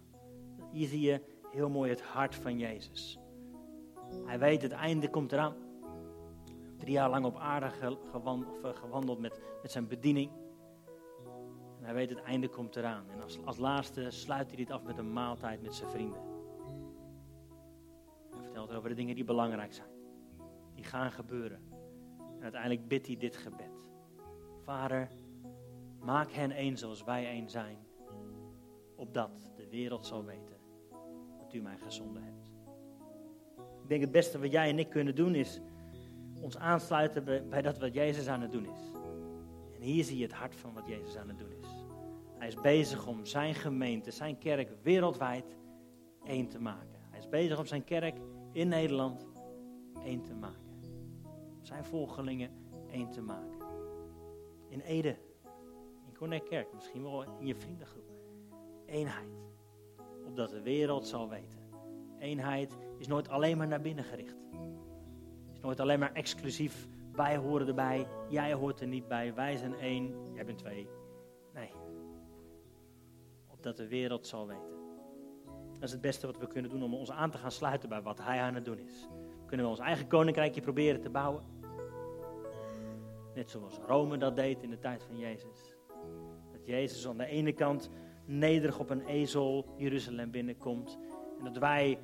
Hier 0.72 0.88
zie 0.88 1.02
je 1.02 1.22
heel 1.52 1.70
mooi 1.70 1.90
het 1.90 2.02
hart 2.02 2.36
van 2.36 2.58
Jezus. 2.58 3.20
Hij 4.26 4.40
weet, 4.40 4.62
het 4.62 4.72
einde 4.72 5.10
komt 5.10 5.32
eraan. 5.32 5.67
Drie 6.78 6.92
jaar 6.92 7.10
lang 7.10 7.26
op 7.26 7.38
aarde 7.38 7.70
gewandeld 8.62 9.20
met, 9.20 9.42
met 9.62 9.72
zijn 9.72 9.88
bediening. 9.88 10.32
En 11.78 11.84
hij 11.84 11.94
weet, 11.94 12.10
het 12.10 12.22
einde 12.22 12.48
komt 12.48 12.76
eraan. 12.76 13.10
En 13.10 13.22
als, 13.22 13.46
als 13.46 13.58
laatste 13.58 14.10
sluit 14.10 14.48
hij 14.48 14.56
dit 14.56 14.72
af 14.72 14.84
met 14.84 14.98
een 14.98 15.14
maaltijd 15.14 15.62
met 15.62 15.76
zijn 15.76 15.90
vrienden. 15.90 16.22
verteld 18.42 18.72
over 18.72 18.90
de 18.90 18.96
dingen 18.96 19.16
die 19.16 19.24
belangrijk 19.24 19.74
zijn. 19.74 19.90
Die 20.76 20.84
gaan 20.84 21.12
gebeuren. 21.12 21.62
En 22.38 22.44
uiteindelijk 22.44 22.88
bidt 22.88 23.08
hij 23.08 23.18
dit 23.18 23.38
gebed. 23.38 23.88
Vader, 24.64 25.10
maak 26.00 26.32
hen 26.32 26.52
één 26.52 26.78
zoals 26.78 27.04
wij 27.04 27.26
één 27.26 27.50
zijn. 27.50 27.78
Opdat 28.96 29.52
de 29.56 29.68
wereld 29.70 30.06
zal 30.06 30.26
weten 30.26 30.58
dat 31.40 31.54
u 31.54 31.62
mij 31.62 31.78
gezonden 31.78 32.24
hebt. 32.24 32.52
Ik 33.84 33.90
denk 33.90 34.02
het 34.02 34.12
beste 34.12 34.40
wat 34.40 34.52
jij 34.52 34.70
en 34.70 34.80
ik 34.80 34.90
kunnen 34.90 35.16
doen 35.16 35.36
is 35.36 35.62
ons 36.42 36.58
aansluiten 36.58 37.50
bij, 37.50 37.62
dat 37.62 37.80
wat 37.80 37.94
Jezus 37.94 38.28
aan 38.28 38.42
het 38.42 38.52
doen 38.52 38.66
is. 38.66 38.92
En 39.76 39.82
hier 39.82 40.04
zie 40.04 40.18
je 40.18 40.24
het 40.24 40.34
hart 40.34 40.56
van 40.56 40.74
wat 40.74 40.88
Jezus 40.88 41.18
aan 41.18 41.28
het 41.28 41.38
doen 41.38 41.52
is. 41.52 41.68
Hij 42.38 42.48
is 42.48 42.62
bezig 42.62 43.08
om 43.08 43.26
zijn 43.26 43.56
gemeente, 43.56 44.12
zijn 44.12 44.38
kerk 44.38 44.70
wereldwijd 44.82 45.56
één 46.24 46.48
te 46.48 46.60
maken. 46.60 47.00
Hij 47.10 47.20
is 47.20 47.30
bezig 47.30 47.60
om 47.60 47.66
zijn 47.66 47.84
kerk 47.84 48.18
in 48.52 48.68
Nederland 48.68 49.28
één 50.04 50.22
te 50.22 50.34
maken. 50.34 50.82
Zijn 51.62 51.86
volgelingen 51.86 52.52
één 52.92 53.12
te 53.12 53.22
maken. 53.22 53.58
In 54.70 54.80
Ede, 54.80 55.18
in 56.08 56.16
Connect 56.18 56.74
misschien 56.74 57.04
wel 57.04 57.24
in 57.40 57.46
je 57.46 57.56
vriendengroep. 57.56 58.12
Eenheid. 58.86 59.40
Opdat 60.26 60.50
de 60.50 60.62
wereld 60.62 61.08
zal 61.08 61.30
weten. 61.30 61.60
Eenheid 62.20 62.78
is 62.98 63.08
nooit 63.08 63.30
alleen 63.30 63.58
maar 63.58 63.68
naar 63.68 63.82
binnen 63.82 64.04
gericht. 64.04 64.36
Nooit 65.68 65.80
alleen 65.80 66.00
maar 66.00 66.14
exclusief. 66.14 66.88
Wij 67.12 67.38
horen 67.38 67.68
erbij, 67.68 68.08
jij 68.30 68.54
hoort 68.54 68.82
er 68.82 68.88
niet 68.88 69.08
bij. 69.08 69.34
Wij 69.34 69.58
zijn 69.58 69.76
één, 69.76 70.34
jij 70.34 70.46
bent 70.46 70.58
twee. 70.58 70.88
Nee. 71.54 71.72
Opdat 73.48 73.78
de 73.78 73.88
wereld 73.88 74.28
zal 74.28 74.48
weten. 74.48 74.78
Dat 75.74 75.84
is 75.84 75.92
het 75.92 76.02
beste 76.02 76.26
wat 76.26 76.38
we 76.38 76.48
kunnen 76.48 76.72
doen 76.72 76.84
om 76.84 76.94
ons 76.94 77.12
aan 77.12 77.32
te 77.32 77.38
gaan 77.38 77.52
sluiten 77.52 77.90
bij 77.90 78.02
wat 78.02 78.22
hij 78.22 78.40
aan 78.40 78.56
het 78.56 78.66
doen 78.66 78.80
is. 78.80 79.08
Kunnen 79.46 79.66
we 79.66 79.72
ons 79.72 79.82
eigen 79.82 80.08
koninkrijkje 80.08 80.62
proberen 80.62 81.02
te 81.02 81.10
bouwen? 81.10 81.44
Net 83.36 83.50
zoals 83.50 83.78
Rome 83.78 84.18
dat 84.18 84.36
deed 84.36 84.64
in 84.64 84.70
de 84.70 84.80
tijd 84.80 85.04
van 85.04 85.18
Jezus. 85.18 85.76
Dat 86.52 86.66
Jezus 86.66 87.08
aan 87.08 87.18
de 87.18 87.26
ene 87.26 87.54
kant 87.54 87.90
nederig 88.26 88.80
op 88.80 88.90
een 88.90 89.06
ezel 89.06 89.74
Jeruzalem 89.78 90.32
binnenkomt. 90.32 90.98
En 91.38 91.44
dat 91.44 91.58
wij 91.58 92.00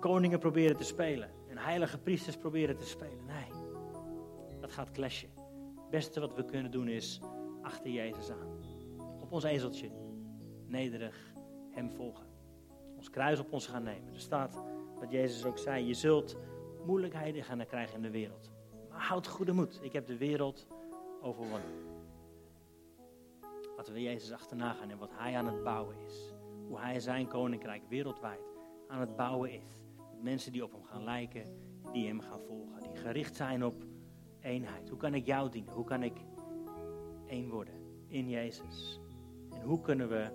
koningen 0.00 0.38
proberen 0.38 0.76
te 0.76 0.84
spelen. 0.84 1.35
En 1.56 1.62
heilige 1.62 1.98
priesters 1.98 2.36
proberen 2.36 2.76
te 2.76 2.84
spelen. 2.84 3.24
Nee, 3.26 3.50
dat 4.60 4.72
gaat 4.72 4.90
clashen. 4.90 5.28
Het 5.74 5.90
beste 5.90 6.20
wat 6.20 6.34
we 6.34 6.44
kunnen 6.44 6.70
doen 6.70 6.88
is 6.88 7.20
achter 7.62 7.90
Jezus 7.90 8.30
aan. 8.30 8.60
Op 9.20 9.32
ons 9.32 9.44
ezeltje. 9.44 9.90
Nederig 10.66 11.34
hem 11.70 11.90
volgen. 11.90 12.26
Ons 12.96 13.10
kruis 13.10 13.38
op 13.38 13.52
ons 13.52 13.66
gaan 13.66 13.82
nemen. 13.82 14.12
Er 14.12 14.20
staat 14.20 14.58
wat 14.98 15.10
Jezus 15.10 15.44
ook 15.44 15.58
zei. 15.58 15.86
Je 15.86 15.94
zult 15.94 16.36
moeilijkheden 16.84 17.44
gaan 17.44 17.66
krijgen 17.66 17.96
in 17.96 18.02
de 18.02 18.10
wereld. 18.10 18.50
Maar 18.90 19.00
houd 19.00 19.26
goede 19.26 19.52
moed. 19.52 19.78
Ik 19.82 19.92
heb 19.92 20.06
de 20.06 20.16
wereld 20.16 20.66
overwonnen. 21.20 21.70
Laten 23.76 23.92
we 23.92 24.02
Jezus 24.02 24.32
achterna 24.32 24.72
gaan 24.72 24.90
en 24.90 24.98
wat 24.98 25.12
Hij 25.12 25.36
aan 25.36 25.46
het 25.46 25.62
bouwen 25.62 25.96
is. 26.06 26.34
Hoe 26.66 26.78
Hij 26.78 27.00
zijn 27.00 27.28
koninkrijk 27.28 27.82
wereldwijd 27.88 28.54
aan 28.88 29.00
het 29.00 29.16
bouwen 29.16 29.50
is. 29.50 29.85
Mensen 30.20 30.52
die 30.52 30.64
op 30.64 30.72
Hem 30.72 30.84
gaan 30.84 31.04
lijken, 31.04 31.44
die 31.92 32.06
Hem 32.06 32.20
gaan 32.20 32.40
volgen. 32.40 32.80
Die 32.82 32.96
gericht 32.96 33.36
zijn 33.36 33.64
op 33.64 33.84
eenheid. 34.40 34.88
Hoe 34.88 34.98
kan 34.98 35.14
ik 35.14 35.26
jou 35.26 35.50
dienen? 35.50 35.72
Hoe 35.72 35.84
kan 35.84 36.02
ik 36.02 36.16
één 37.26 37.48
worden 37.48 37.74
in 38.06 38.28
Jezus? 38.28 39.00
En 39.50 39.62
hoe 39.62 39.80
kunnen 39.80 40.08
we 40.08 40.28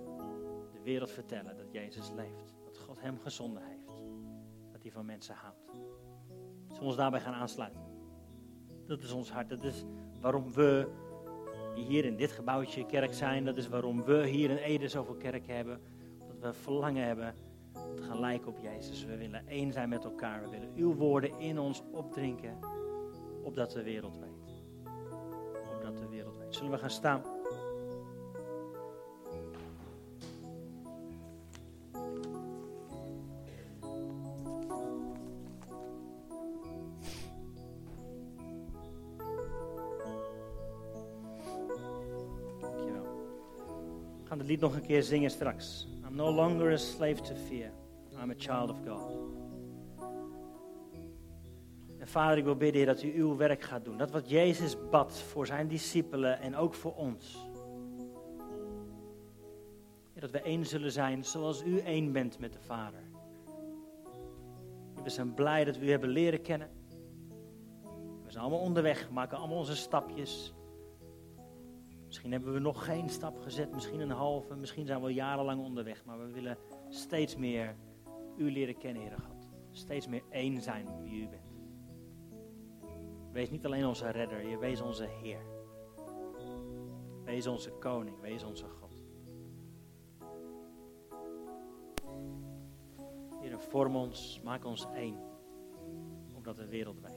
de 0.73 0.81
wereld 0.83 1.11
vertellen 1.11 1.57
dat 1.57 1.71
Jezus 1.71 2.11
leeft? 2.11 2.55
Dat 2.63 2.77
God 2.77 3.01
Hem 3.01 3.19
gezonden 3.19 3.63
heeft. 3.63 4.03
Dat 4.71 4.81
Hij 4.81 4.91
van 4.91 5.05
mensen 5.05 5.35
houdt. 5.35 5.71
Zullen 6.67 6.79
we 6.79 6.85
ons 6.85 6.95
daarbij 6.95 7.19
gaan 7.19 7.33
aansluiten? 7.33 7.81
Dat 8.87 9.01
is 9.01 9.11
ons 9.11 9.31
hart. 9.31 9.49
Dat 9.49 9.63
is 9.63 9.83
waarom 10.21 10.53
we 10.53 10.87
hier 11.75 12.05
in 12.05 12.15
dit 12.15 12.31
gebouwtje 12.31 12.85
kerk 12.85 13.13
zijn. 13.13 13.45
Dat 13.45 13.57
is 13.57 13.67
waarom 13.67 14.03
we 14.03 14.27
hier 14.27 14.49
in 14.49 14.57
Ede 14.57 14.87
zoveel 14.87 15.15
kerk 15.15 15.47
hebben. 15.47 15.81
Dat 16.27 16.39
we 16.39 16.53
verlangen 16.53 17.05
hebben 17.05 17.35
lijken 18.21 18.47
op 18.47 18.57
Jezus. 18.57 19.05
We 19.05 19.17
willen 19.17 19.47
één 19.47 19.71
zijn 19.71 19.89
met 19.89 20.03
elkaar. 20.03 20.41
We 20.41 20.49
willen 20.49 20.71
uw 20.75 20.95
woorden 20.95 21.39
in 21.39 21.59
ons 21.59 21.83
opdrinken. 21.91 22.57
Opdat 23.43 23.71
de 23.71 23.83
wereld 23.83 24.17
weet. 24.19 24.63
Opdat 25.75 25.97
de 25.97 26.07
wereld 26.07 26.37
weet. 26.37 26.55
Zullen 26.55 26.71
we 26.71 26.77
gaan 26.77 26.89
staan? 26.89 27.21
gaan 44.31 44.39
het 44.39 44.49
lied 44.49 44.59
nog 44.59 44.75
een 44.75 44.85
keer 44.85 45.03
zingen 45.03 45.29
straks. 45.29 45.87
I'm 46.07 46.15
no 46.15 46.31
longer 46.31 46.71
a 46.71 46.77
slave 46.77 47.21
to 47.21 47.35
fear. 47.35 47.80
I'm 48.21 48.29
a 48.29 48.33
child 48.37 48.69
of 48.69 48.77
God. 48.87 49.31
En 51.97 52.07
vader, 52.07 52.37
ik 52.37 52.43
wil 52.43 52.55
bidden, 52.55 52.85
dat 52.85 53.03
u 53.03 53.13
uw 53.13 53.35
werk 53.35 53.61
gaat 53.61 53.85
doen. 53.85 53.97
Dat 53.97 54.11
wat 54.11 54.29
Jezus 54.29 54.89
bad 54.89 55.21
voor 55.21 55.45
zijn 55.45 55.67
discipelen 55.67 56.39
en 56.39 56.55
ook 56.55 56.73
voor 56.73 56.95
ons. 56.95 57.47
Heer, 60.13 60.21
dat 60.21 60.31
we 60.31 60.41
één 60.41 60.65
zullen 60.65 60.91
zijn 60.91 61.23
zoals 61.23 61.63
u 61.63 61.79
één 61.79 62.11
bent 62.11 62.39
met 62.39 62.53
de 62.53 62.59
Vader. 62.59 62.99
we 65.03 65.09
zijn 65.09 65.33
blij 65.33 65.63
dat 65.63 65.77
we 65.77 65.85
u 65.85 65.89
hebben 65.89 66.09
leren 66.09 66.41
kennen. 66.41 66.69
We 68.23 68.31
zijn 68.31 68.43
allemaal 68.43 68.65
onderweg, 68.65 69.07
we 69.07 69.13
maken 69.13 69.37
allemaal 69.37 69.57
onze 69.57 69.75
stapjes. 69.75 70.53
Misschien 72.05 72.31
hebben 72.31 72.53
we 72.53 72.59
nog 72.59 72.85
geen 72.85 73.09
stap 73.09 73.39
gezet, 73.39 73.73
misschien 73.73 73.99
een 73.99 74.11
halve, 74.11 74.55
misschien 74.55 74.85
zijn 74.85 75.01
we 75.01 75.13
jarenlang 75.13 75.63
onderweg, 75.63 76.05
maar 76.05 76.19
we 76.19 76.31
willen 76.31 76.57
steeds 76.89 77.35
meer 77.35 77.75
u 78.37 78.51
leren 78.51 78.77
kennen, 78.77 79.01
Heere 79.01 79.21
God. 79.21 79.49
Steeds 79.71 80.07
meer 80.07 80.23
één 80.29 80.61
zijn 80.61 81.01
wie 81.03 81.21
u 81.21 81.27
bent. 81.29 81.51
Wees 83.31 83.49
niet 83.49 83.65
alleen 83.65 83.85
onze 83.85 84.09
redder, 84.09 84.47
je 84.47 84.57
wees 84.57 84.81
onze 84.81 85.07
Heer. 85.21 85.45
Wees 87.23 87.47
onze 87.47 87.71
koning, 87.71 88.19
wees 88.19 88.43
onze 88.43 88.67
God. 88.67 89.03
Heer, 93.41 93.59
vorm 93.59 93.95
ons, 93.95 94.41
maak 94.43 94.65
ons 94.65 94.87
één, 94.93 95.17
opdat 96.33 96.55
de 96.55 96.67
wereld 96.67 96.99
weet. 96.99 97.10